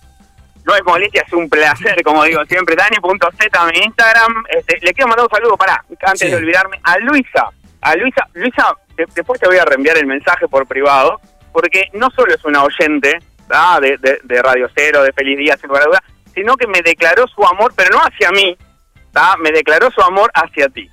[0.64, 2.76] No es molestia, es un placer, como digo siempre.
[2.76, 4.44] Dani.z, mi Instagram.
[4.50, 6.28] Este, le quiero mandar un saludo, para antes Sí.
[6.28, 7.46] de olvidarme, a Luisa.
[7.80, 8.66] A Luisa, Luisa,
[8.96, 11.20] de- después te voy a reenviar el mensaje por privado,
[11.52, 13.18] porque no solo es una oyente
[13.80, 16.02] de, de- de Radio Cero, de Feliz Día, sin lugar a duda,
[16.34, 18.56] sino que me declaró su amor, pero no hacia mí,
[19.12, 19.34] ¿tá?
[19.42, 20.88] me declaró su amor hacia ti.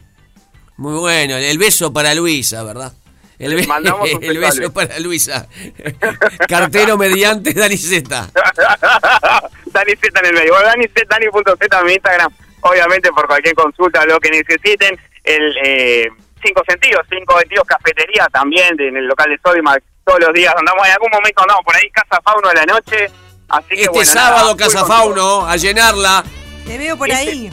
[0.79, 2.93] Muy bueno, el beso para Luisa, ¿verdad?
[3.37, 3.67] El, be-
[4.21, 5.47] el beso a para Luisa.
[6.47, 8.09] Cartero mediante Dani Z.
[9.65, 10.53] Dani Z en el medio.
[10.61, 12.31] Dani Z, Dani.z en mi Instagram.
[12.61, 14.97] Obviamente, por cualquier consulta, lo que necesiten.
[15.23, 16.07] El eh,
[16.43, 19.83] Cinco Sentidos, Cinco Sentidos Cafetería también, de- en el local de Sodimac.
[20.05, 20.85] Todos los días andamos.
[20.87, 23.11] En algún momento andamos por ahí, Casa Fauno de la noche.
[23.49, 26.23] Así que, Este bueno, sábado, nada, Casa Fauno, a llenarla.
[26.65, 27.51] Te veo por Este- ahí.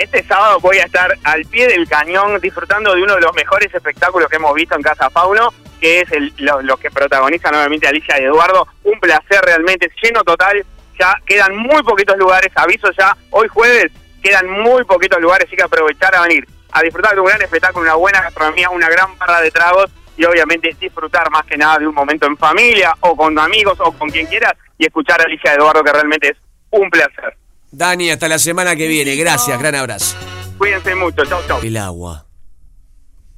[0.00, 3.68] Este sábado voy a estar al pie del cañón disfrutando de uno de los mejores
[3.74, 8.18] espectáculos que hemos visto en Casa Fauno, que es el, lo, que protagoniza nuevamente Alicia
[8.18, 8.66] y Eduardo.
[8.82, 10.64] Un placer realmente, lleno total.
[10.98, 13.92] Ya quedan muy poquitos lugares, aviso ya, hoy jueves
[14.22, 17.84] quedan muy poquitos lugares, así que aprovechar a venir a disfrutar de un gran espectáculo,
[17.84, 21.86] una buena gastronomía, una gran barra de tragos y obviamente disfrutar más que nada de
[21.86, 25.52] un momento en familia o con amigos o con quien quieras y escuchar a Alicia
[25.52, 26.36] Eduardo, que realmente es
[26.70, 27.36] un placer.
[27.72, 29.16] Dani, hasta la semana que viene.
[29.16, 30.16] Gracias, gran abrazo.
[30.58, 31.60] Cuídense mucho, chau, chau.
[31.62, 32.26] El agua.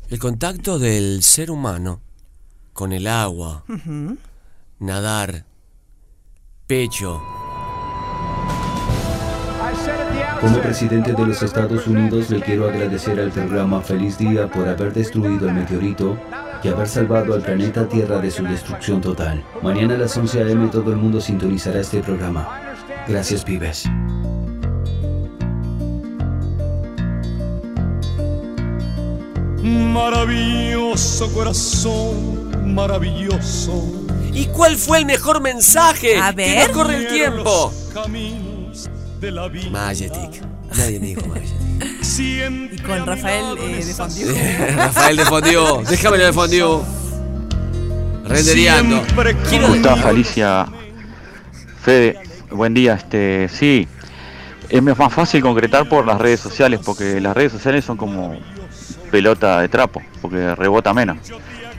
[0.09, 2.03] El contacto del ser humano
[2.73, 3.65] con el agua.
[4.79, 5.45] Nadar.
[6.67, 7.23] Pecho.
[10.41, 14.93] Como presidente de los Estados Unidos le quiero agradecer al programa Feliz Día por haber
[14.93, 16.19] destruido el meteorito
[16.65, 19.45] y haber salvado al planeta Tierra de su destrucción total.
[19.63, 20.69] Mañana a las 11 a.m.
[20.69, 22.72] todo el mundo sintonizará este programa.
[23.09, 23.85] Gracias, pibes.
[30.03, 34.07] Maravilloso corazón, maravilloso.
[34.33, 36.19] ¿Y cuál fue el mejor mensaje?
[36.19, 36.69] A Que ver.
[36.69, 37.73] no corre el tiempo.
[39.71, 40.43] Majestic.
[40.77, 42.73] Nadie me dijo Majestic.
[42.73, 44.27] Y con Rafael eh, de Fondiu.
[44.77, 45.83] Rafael de Fondió.
[45.89, 46.83] Déjamelo de Fondió.
[48.25, 49.03] Rendereando.
[49.49, 50.67] Quiero ¿Cómo estás, Alicia?
[51.83, 52.19] Fede,
[52.53, 52.95] buen día.
[52.95, 53.89] Este, sí,
[54.69, 58.39] es más fácil concretar por las redes sociales, porque las redes sociales son como
[59.11, 61.19] pelota de trapo, porque rebota menos.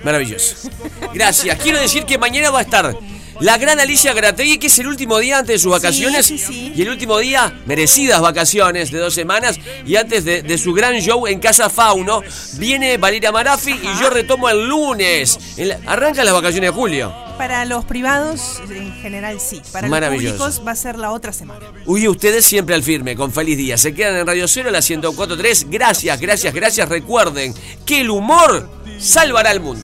[0.04, 0.70] Maravilloso.
[1.14, 1.58] Gracias.
[1.62, 2.96] Quiero decir que mañana va a estar
[3.40, 6.26] la gran Alicia Grategui, que es el último día antes de sus vacaciones.
[6.26, 6.72] sí, sí.
[6.76, 9.60] Y el último día, merecidas vacaciones de dos semanas.
[9.86, 12.22] Y antes de, de su gran show en Casa Fauno,
[12.58, 15.38] viene Valeria Marafi y yo retomo el lunes.
[15.58, 17.14] En la- arrancan las vacaciones de julio.
[17.38, 19.60] Para los privados, en general sí.
[19.72, 21.66] Para los públicos va a ser la otra semana.
[21.86, 23.76] Uy, ustedes siempre al firme, con feliz día.
[23.78, 25.66] Se quedan en Radio Cero, la 104.3.
[25.70, 26.88] Gracias, gracias, gracias.
[26.88, 27.54] Recuerden
[27.86, 28.70] que el humor
[29.00, 29.82] salvará al mundo.